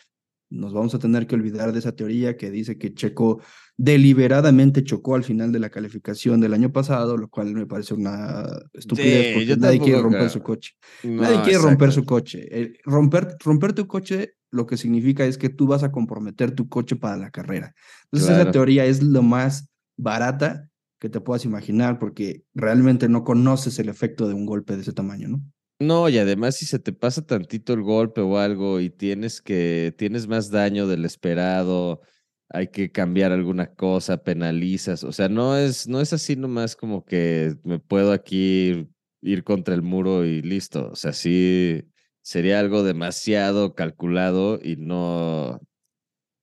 nos 0.55 0.73
vamos 0.73 0.95
a 0.95 0.99
tener 0.99 1.27
que 1.27 1.35
olvidar 1.35 1.73
de 1.73 1.79
esa 1.79 1.93
teoría 1.93 2.37
que 2.37 2.51
dice 2.51 2.79
que 2.79 2.95
Checo 2.95 3.41
deliberadamente 3.77 4.85
chocó 4.85 5.17
al 5.17 5.25
final 5.25 5.53
de 5.53 5.59
la 5.59 5.71
calificación 5.71 6.41
del 6.41 6.55
año 6.55 6.73
pasado, 6.73 7.17
lo 7.17 7.29
cual 7.29 7.53
me 7.55 7.67
parece 7.67 7.95
una 7.95 8.47
estupidez 8.73 9.27
Sí, 9.27 9.33
porque 9.33 9.47
yo 9.47 9.57
nadie 9.57 9.81
quiere 9.81 10.01
romper 10.01 10.21
creo. 10.21 10.31
su 10.31 10.43
coche. 10.43 10.73
No, 11.03 11.23
Nadie 11.23 11.43
quiere 11.43 11.59
romper 11.59 11.93
su 11.93 12.05
coche. 12.05 12.47
El 12.51 12.79
romper, 12.85 13.37
romper 13.45 13.73
tu 13.73 13.87
coche 13.87 14.35
lo 14.51 14.67
que 14.67 14.77
significa 14.77 15.25
es 15.25 15.37
que 15.37 15.49
tú 15.49 15.67
vas 15.67 15.83
a 15.83 15.91
comprometer 15.91 16.53
tu 16.53 16.69
coche 16.69 16.95
para 16.95 17.17
la 17.17 17.31
carrera. 17.31 17.75
Entonces 18.05 18.39
esa 18.39 18.51
teoría 18.53 18.85
es 18.87 19.03
lo 19.03 19.23
más 19.23 19.69
barata 19.97 20.69
que 21.01 21.09
te 21.09 21.21
puedas 21.21 21.45
imaginar 21.45 21.99
porque 21.99 22.45
realmente 22.55 23.09
no 23.09 23.25
conoces 23.25 23.79
el 23.81 23.89
efecto 23.89 24.29
de 24.29 24.35
un 24.35 24.47
golpe 24.47 24.77
de 24.77 24.83
ese 24.83 24.93
tamaño, 24.93 25.29
¿no? 25.29 25.43
No, 25.81 26.09
y 26.09 26.19
además 26.19 26.57
si 26.57 26.67
se 26.67 26.79
te 26.79 26.93
pasa 26.93 27.27
tantito 27.27 27.73
el 27.73 27.83
golpe 27.83 28.21
o 28.21 28.39
algo 28.39 28.81
y 28.81 28.91
tienes 28.91 29.43
que, 29.43 29.93
tienes 29.99 30.29
más 30.29 30.51
daño 30.51 30.87
del 30.87 31.05
esperado, 31.05 32.01
hay 32.49 32.69
que 32.69 32.93
cambiar 32.93 33.33
alguna 33.33 33.75
cosa, 33.75 34.23
penalizas, 34.23 35.03
o 35.03 35.11
sea, 35.13 35.29
no 35.29 35.57
es, 35.57 35.89
no 35.89 36.01
es 36.01 36.13
así 36.13 36.37
nomás 36.37 36.77
como 36.77 37.05
que 37.05 37.57
me 37.65 37.81
puedo 37.81 38.13
aquí 38.13 38.89
ir 39.21 39.43
contra 39.43 39.75
el 39.75 39.83
muro 39.83 40.25
y 40.25 40.43
listo, 40.43 40.91
o 40.93 40.97
sea, 40.97 41.13
sí 41.13 41.83
sería 42.23 42.61
algo 42.61 42.85
demasiado 42.85 43.75
calculado 43.75 44.61
y 44.63 44.77
no, 44.77 45.61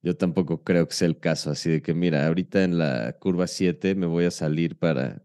yo 0.04 0.18
tampoco 0.18 0.64
creo 0.64 0.88
que 0.88 0.96
sea 0.96 1.08
el 1.10 1.20
caso, 1.20 1.52
así 1.52 1.70
de 1.72 1.82
que 1.82 1.94
mira, 1.94 2.28
ahorita 2.28 2.64
en 2.64 2.78
la 2.80 3.14
curva 3.20 3.48
7 3.48 3.96
me 3.96 4.08
voy 4.08 4.26
a 4.26 4.32
salir 4.32 4.78
para, 4.78 5.24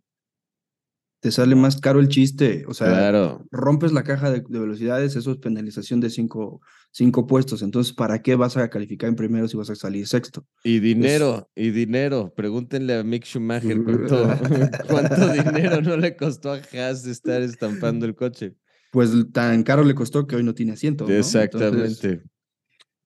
Te 1.21 1.31
sale 1.33 1.55
más 1.55 1.81
caro 1.81 1.99
el 1.99 2.09
chiste. 2.09 2.65
O 2.69 2.75
sea, 2.75 2.89
claro, 2.89 3.47
rompes 3.51 3.93
la 3.93 4.05
caja 4.05 4.31
de, 4.31 4.43
de 4.47 4.59
velocidades, 4.59 5.17
eso 5.17 5.33
es 5.33 5.39
penalización 5.39 6.01
de 6.01 6.11
cinco, 6.11 6.61
cinco 6.91 7.27
puestos. 7.27 7.63
Entonces, 7.63 7.93
¿para 7.93 8.23
qué 8.23 8.37
vas 8.37 8.57
a 8.57 8.69
calificar 8.69 9.09
en 9.09 9.17
primero 9.17 9.49
si 9.49 9.57
vas 9.57 9.71
a 9.71 9.75
salir 9.75 10.07
sexto? 10.07 10.47
Y 10.63 10.79
dinero, 10.81 11.51
y 11.55 11.71
dinero. 11.71 12.33
Pregúntenle 12.37 12.99
a 12.99 13.03
Mick 13.03 13.25
Schumacher 13.25 13.83
cuánto, 13.83 14.29
cuánto 14.89 15.29
dinero 15.33 15.81
no 15.83 15.97
le 15.97 16.17
costó 16.17 16.53
a 16.53 16.61
Haas 16.73 17.07
estar 17.07 17.43
estampando 17.43 18.07
el 18.07 18.15
coche. 18.15 18.55
Pues 18.93 19.11
tan 19.33 19.63
caro 19.63 19.85
le 19.85 19.95
costó 19.95 20.27
que 20.27 20.37
hoy 20.37 20.43
no 20.43 20.55
tiene 20.55 20.73
asiento. 20.73 21.05
¿no? 21.05 21.11
Entonces, 21.11 21.35
Exactamente. 21.35 22.23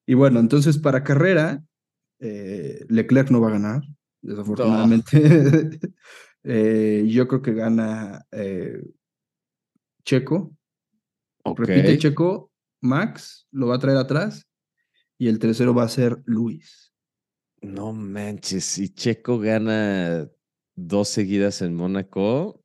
Y 0.07 0.15
bueno, 0.15 0.41
entonces 0.41 0.79
para 0.79 1.03
carrera, 1.03 1.65
eh, 2.21 2.85
Leclerc 2.89 3.31
no 3.31 3.41
va 3.41 3.49
a 3.49 3.53
ganar, 3.53 3.83
desafortunadamente. 4.23 5.81
Eh, 6.45 7.05
yo 7.09 7.29
creo 7.29 7.43
que 7.43 7.53
gana 7.53 8.27
eh, 8.33 8.83
Checo. 10.05 10.57
Repite 11.45 11.99
Checo, 11.99 12.53
Max 12.81 13.47
lo 13.51 13.69
va 13.69 13.77
a 13.77 13.79
traer 13.79 13.99
atrás 13.99 14.47
y 15.19 15.29
el 15.29 15.39
tercero 15.39 15.75
va 15.75 15.85
a 15.85 15.89
ser 15.89 16.23
Luis. 16.25 16.93
No 17.63 17.93
manches, 17.93 18.65
si 18.65 18.89
Checo 18.89 19.39
gana 19.39 20.29
dos 20.75 21.09
seguidas 21.09 21.61
en 21.63 21.75
Mónaco. 21.75 22.63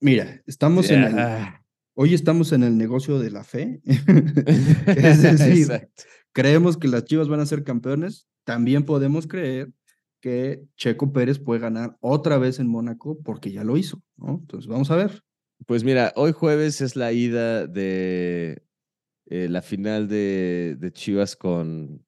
Mira, 0.00 0.42
estamos 0.46 0.90
en 0.90 1.04
el, 1.04 1.14
hoy 1.94 2.14
estamos 2.14 2.52
en 2.52 2.62
el 2.62 2.76
negocio 2.76 3.18
de 3.18 3.30
la 3.30 3.44
fe. 3.44 3.80
es 3.84 5.22
decir, 5.22 5.62
Exacto. 5.62 6.04
creemos 6.32 6.76
que 6.76 6.88
las 6.88 7.04
Chivas 7.04 7.28
van 7.28 7.40
a 7.40 7.46
ser 7.46 7.64
campeones, 7.64 8.28
también 8.44 8.84
podemos 8.84 9.26
creer 9.26 9.72
que 10.20 10.62
Checo 10.76 11.12
Pérez 11.12 11.38
puede 11.38 11.60
ganar 11.60 11.96
otra 12.00 12.38
vez 12.38 12.58
en 12.58 12.68
Mónaco 12.68 13.18
porque 13.22 13.52
ya 13.52 13.64
lo 13.64 13.76
hizo, 13.76 14.02
¿no? 14.16 14.38
Entonces 14.40 14.68
vamos 14.68 14.90
a 14.90 14.96
ver. 14.96 15.22
Pues 15.66 15.84
mira, 15.84 16.12
hoy 16.16 16.32
jueves 16.32 16.80
es 16.80 16.96
la 16.96 17.12
ida 17.12 17.66
de 17.66 18.62
eh, 19.26 19.48
la 19.48 19.62
final 19.62 20.08
de, 20.08 20.76
de 20.78 20.92
Chivas 20.92 21.36
con 21.36 22.04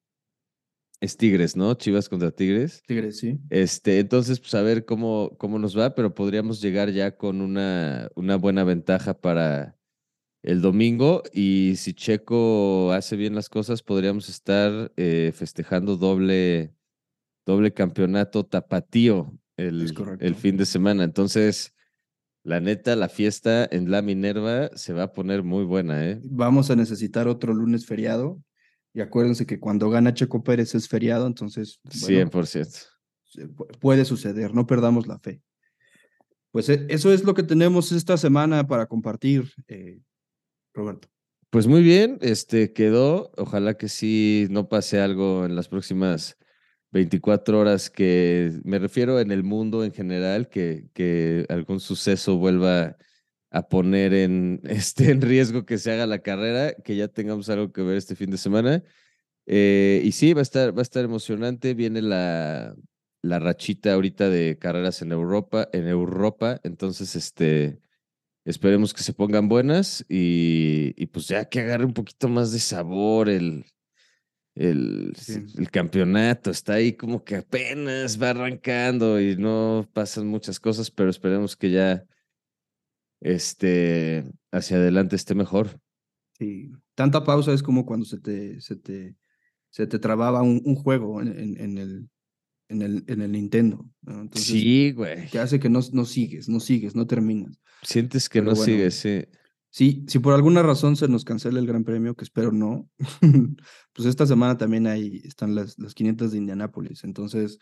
es 1.03 1.17
Tigres, 1.17 1.57
¿no? 1.57 1.73
Chivas 1.73 2.07
contra 2.07 2.31
Tigres. 2.31 2.81
Tigres, 2.87 3.17
sí. 3.17 3.37
Este, 3.49 3.99
entonces, 3.99 4.39
pues 4.39 4.55
a 4.55 4.61
ver 4.61 4.85
cómo, 4.85 5.35
cómo 5.37 5.59
nos 5.59 5.77
va, 5.77 5.95
pero 5.95 6.15
podríamos 6.15 6.61
llegar 6.61 6.91
ya 6.91 7.17
con 7.17 7.41
una, 7.41 8.09
una 8.15 8.37
buena 8.37 8.63
ventaja 8.63 9.19
para 9.19 9.77
el 10.43 10.61
domingo. 10.61 11.21
Y 11.33 11.73
si 11.75 11.93
Checo 11.93 12.93
hace 12.93 13.17
bien 13.17 13.35
las 13.35 13.49
cosas, 13.49 13.83
podríamos 13.83 14.29
estar 14.29 14.93
eh, 14.95 15.33
festejando 15.35 15.97
doble, 15.97 16.73
doble 17.45 17.73
campeonato 17.73 18.45
tapatío 18.45 19.37
el, 19.57 20.35
fin 20.35 20.57
de 20.57 20.65
semana. 20.65 21.03
Entonces, 21.03 21.73
la 22.43 22.59
neta, 22.59 22.95
la 22.95 23.09
fiesta 23.09 23.67
en 23.71 23.91
la 23.91 24.01
Minerva 24.01 24.69
se 24.75 24.93
va 24.93 25.03
a 25.03 25.13
poner 25.13 25.43
muy 25.43 25.63
buena, 25.63 26.09
¿eh? 26.09 26.19
Vamos 26.23 26.69
a 26.71 26.75
necesitar 26.75 27.27
otro 27.27 27.53
lunes 27.53 27.85
feriado. 27.85 28.41
Y 28.93 29.01
acuérdense 29.01 29.45
que 29.45 29.59
cuando 29.59 29.89
gana 29.89 30.13
Checo 30.13 30.43
Pérez 30.43 30.75
es 30.75 30.87
feriado, 30.87 31.25
entonces 31.25 31.79
bueno, 32.01 32.29
100%. 32.29 32.87
se 33.23 33.47
pu- 33.47 33.65
puede 33.79 34.05
suceder, 34.05 34.53
no 34.53 34.67
perdamos 34.67 35.07
la 35.07 35.17
fe. 35.17 35.41
Pues 36.51 36.69
e- 36.69 36.85
eso 36.89 37.11
es 37.11 37.23
lo 37.23 37.33
que 37.33 37.41
tenemos 37.41 37.91
esta 37.91 38.17
semana 38.17 38.67
para 38.67 38.85
compartir, 38.85 39.51
eh, 39.67 39.99
Roberto. 40.75 41.07
Pues 41.49 41.65
muy 41.65 41.81
bien, 41.81 42.19
este 42.21 42.73
quedó. 42.73 43.31
Ojalá 43.37 43.75
que 43.77 43.89
sí 43.89 44.47
no 44.51 44.69
pase 44.69 44.99
algo 44.99 45.45
en 45.45 45.55
las 45.55 45.67
próximas 45.67 46.37
24 46.93 47.59
horas 47.59 47.89
que 47.89 48.51
me 48.63 48.77
refiero 48.77 49.19
en 49.19 49.31
el 49.31 49.43
mundo 49.43 49.83
en 49.83 49.91
general, 49.91 50.47
que, 50.47 50.87
que 50.93 51.45
algún 51.49 51.79
suceso 51.79 52.37
vuelva 52.37 52.97
a 53.49 53.67
poner 53.67 54.13
en, 54.13 54.61
este, 54.69 55.09
en 55.09 55.21
riesgo 55.21 55.65
que 55.65 55.79
se 55.79 55.91
haga 55.91 56.05
la 56.05 56.19
carrera, 56.19 56.73
que 56.83 56.95
ya 56.95 57.07
tengamos 57.07 57.49
algo 57.49 57.73
que 57.73 57.81
ver 57.81 57.97
este 57.97 58.15
fin 58.15 58.29
de 58.29 58.37
semana. 58.37 58.83
Eh, 59.47 60.01
y 60.05 60.11
sí, 60.11 60.33
va 60.33 60.41
a 60.41 60.43
estar, 60.43 60.75
va 60.75 60.81
a 60.81 60.83
estar 60.83 61.03
emocionante. 61.03 61.73
Viene 61.73 62.01
la, 62.03 62.75
la 63.23 63.39
rachita 63.39 63.93
ahorita 63.93 64.29
de 64.29 64.59
carreras 64.59 65.01
en 65.01 65.11
Europa, 65.11 65.67
en 65.73 65.87
Europa. 65.87 66.61
Entonces, 66.63 67.15
este, 67.15 67.79
esperemos 68.45 68.93
que 68.93 69.01
se 69.01 69.13
pongan 69.13 69.49
buenas 69.49 70.05
y, 70.07 70.93
y 70.95 71.07
pues 71.07 71.27
ya 71.27 71.45
que 71.45 71.61
agarre 71.61 71.85
un 71.85 71.93
poquito 71.93 72.29
más 72.29 72.51
de 72.51 72.59
sabor 72.59 73.29
el, 73.29 73.65
el, 74.55 75.13
el, 75.57 75.71
campeonato. 75.71 76.51
Está 76.51 76.73
ahí 76.73 76.93
como 76.93 77.23
que 77.23 77.37
apenas 77.37 78.21
va 78.21 78.31
arrancando 78.31 79.19
y 79.19 79.35
no 79.35 79.89
pasan 79.93 80.27
muchas 80.27 80.59
cosas, 80.59 80.91
pero 80.91 81.09
esperemos 81.09 81.55
que 81.55 81.71
ya 81.71 82.05
este, 83.21 84.25
hacia 84.51 84.77
adelante 84.77 85.15
esté 85.15 85.35
mejor. 85.35 85.79
Sí, 86.37 86.71
tanta 86.95 87.23
pausa 87.23 87.53
es 87.53 87.63
como 87.63 87.85
cuando 87.85 88.05
se 88.05 88.19
te, 88.19 88.59
se 88.61 88.75
te, 88.75 89.15
se 89.69 89.87
te 89.87 89.99
trababa 89.99 90.41
un, 90.41 90.61
un 90.65 90.75
juego 90.75 91.21
en, 91.21 91.59
en, 91.59 91.77
el, 91.77 92.09
en, 92.69 92.81
el, 92.81 93.03
en 93.07 93.21
el 93.21 93.31
Nintendo. 93.31 93.89
sí, 94.33 94.91
güey. 94.91 95.27
Que 95.29 95.39
hace 95.39 95.59
que 95.59 95.69
no, 95.69 95.79
no 95.93 96.05
sigues, 96.05 96.49
no 96.49 96.59
sigues, 96.59 96.95
no 96.95 97.07
terminas. 97.07 97.59
Sientes 97.81 98.29
que 98.29 98.41
no 98.41 98.55
sigues, 98.55 98.95
sí. 98.95 99.25
Sí, 99.73 100.05
si 100.07 100.19
por 100.19 100.35
alguna 100.35 100.61
razón 100.61 100.95
se 100.95 101.07
nos 101.07 101.25
cancela 101.25 101.59
el 101.59 101.65
Gran 101.65 101.83
Premio, 101.83 102.13
que 102.13 102.23
espero 102.23 102.51
no, 102.51 102.87
pues 103.91 104.07
esta 104.07 104.27
semana 104.27 104.55
también 104.55 104.85
hay, 104.85 105.23
están 105.25 105.55
las, 105.55 105.79
las 105.79 105.95
500 105.95 106.31
de 106.31 106.37
Indianápolis. 106.37 107.03
Entonces, 107.03 107.57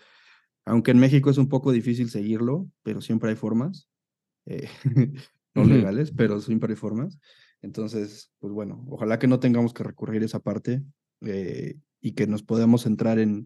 aunque 0.66 0.92
en 0.92 1.00
México 1.00 1.30
es 1.30 1.38
un 1.38 1.48
poco 1.48 1.72
difícil 1.72 2.10
seguirlo, 2.10 2.70
pero 2.84 3.00
siempre 3.00 3.30
hay 3.30 3.38
formas. 3.38 3.88
Eh, 4.46 4.68
no 5.56 5.64
legales, 5.64 6.12
pero 6.12 6.42
siempre 6.42 6.74
hay 6.74 6.76
formas. 6.76 7.18
Entonces, 7.62 8.34
pues 8.40 8.52
bueno, 8.52 8.84
ojalá 8.90 9.18
que 9.18 9.28
no 9.28 9.40
tengamos 9.40 9.74
que 9.74 9.86
recurrir 9.86 10.22
a 10.22 10.26
esa 10.26 10.42
parte 10.42 10.84
eh, 11.22 11.78
y 12.02 12.12
que 12.12 12.28
nos 12.28 12.44
podamos 12.44 12.86
entrar 12.88 13.20
en 13.20 13.46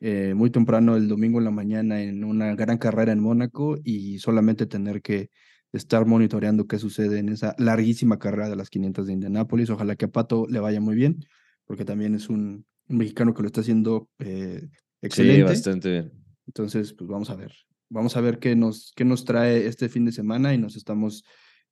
eh, 0.00 0.32
muy 0.32 0.48
temprano 0.48 0.96
el 0.96 1.08
domingo 1.08 1.40
en 1.40 1.44
la 1.44 1.50
mañana 1.50 2.00
en 2.00 2.24
una 2.24 2.54
gran 2.54 2.78
carrera 2.78 3.12
en 3.12 3.20
Mónaco 3.20 3.76
y 3.84 4.18
solamente 4.18 4.64
tener 4.64 5.02
que 5.02 5.28
estar 5.72 6.06
monitoreando 6.06 6.66
qué 6.66 6.78
sucede 6.78 7.18
en 7.18 7.28
esa 7.28 7.54
larguísima 7.58 8.18
carrera 8.18 8.48
de 8.48 8.56
las 8.56 8.70
500 8.70 9.06
de 9.06 9.12
Indianápolis. 9.12 9.70
Ojalá 9.70 9.96
que 9.96 10.06
a 10.06 10.08
Pato 10.08 10.46
le 10.48 10.60
vaya 10.60 10.80
muy 10.80 10.94
bien, 10.94 11.24
porque 11.66 11.84
también 11.84 12.14
es 12.14 12.28
un, 12.28 12.64
mexicano 12.88 13.34
que 13.34 13.42
lo 13.42 13.46
está 13.46 13.60
haciendo 13.60 14.08
eh, 14.18 14.66
excelente. 15.02 15.36
Sí, 15.36 15.42
bastante 15.42 15.90
bien. 15.90 16.12
Entonces, 16.46 16.92
pues 16.94 17.08
vamos 17.08 17.30
a 17.30 17.36
ver. 17.36 17.52
Vamos 17.90 18.16
a 18.16 18.20
ver 18.20 18.38
qué 18.38 18.56
nos, 18.56 18.92
qué 18.96 19.04
nos 19.04 19.24
trae 19.24 19.66
este 19.66 19.88
fin 19.88 20.04
de 20.04 20.12
semana 20.12 20.54
y 20.54 20.58
nos 20.58 20.76
estamos 20.76 21.24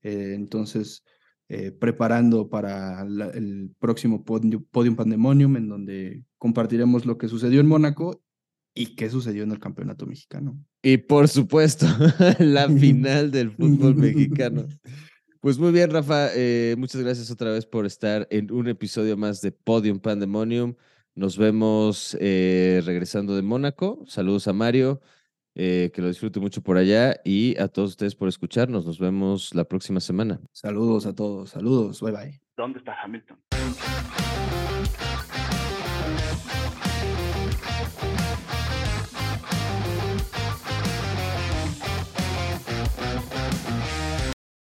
eh, 0.02 0.32
entonces 0.34 1.02
eh, 1.48 1.72
preparando 1.72 2.48
para 2.48 3.02
el 3.02 3.70
próximo 3.78 4.24
Podium, 4.24 4.96
Pandemonium, 4.96 5.56
en 5.56 5.68
donde 5.68 6.24
compartiremos 6.38 7.06
lo 7.06 7.18
que 7.18 7.28
sucedió 7.28 7.60
en 7.60 7.66
Mónaco 7.66 8.22
y 8.76 8.94
qué 8.94 9.10
sucedió 9.10 9.42
en 9.42 9.50
el 9.50 9.58
Campeonato 9.58 10.06
Mexicano. 10.06 10.56
Y 10.82 10.98
por 10.98 11.26
supuesto, 11.26 11.86
la 12.38 12.68
final 12.78 13.30
del 13.32 13.50
fútbol 13.50 13.96
mexicano. 13.96 14.66
Pues 15.38 15.58
muy 15.60 15.70
bien, 15.70 15.92
Rafa. 15.92 16.30
Eh, 16.34 16.74
muchas 16.76 17.00
gracias 17.02 17.30
otra 17.30 17.52
vez 17.52 17.66
por 17.66 17.86
estar 17.86 18.26
en 18.30 18.50
un 18.50 18.66
episodio 18.66 19.16
más 19.16 19.40
de 19.42 19.52
Podium 19.52 20.00
Pandemonium. 20.00 20.74
Nos 21.14 21.38
vemos 21.38 22.16
regresando 22.20 23.36
de 23.36 23.42
Mónaco. 23.42 24.02
Saludos 24.08 24.48
a 24.48 24.52
Mario. 24.52 25.00
Eh, 25.58 25.90
que 25.94 26.02
lo 26.02 26.08
disfrute 26.08 26.38
mucho 26.38 26.60
por 26.60 26.76
allá 26.76 27.18
y 27.24 27.58
a 27.58 27.68
todos 27.68 27.92
ustedes 27.92 28.14
por 28.14 28.28
escucharnos. 28.28 28.84
Nos 28.84 28.98
vemos 28.98 29.54
la 29.54 29.64
próxima 29.64 30.00
semana. 30.00 30.38
Saludos 30.52 31.06
a 31.06 31.14
todos, 31.14 31.48
saludos, 31.48 32.02
bye 32.02 32.12
bye. 32.12 32.40
¿Dónde 32.58 32.78
está 32.78 32.94
Hamilton? 33.02 33.38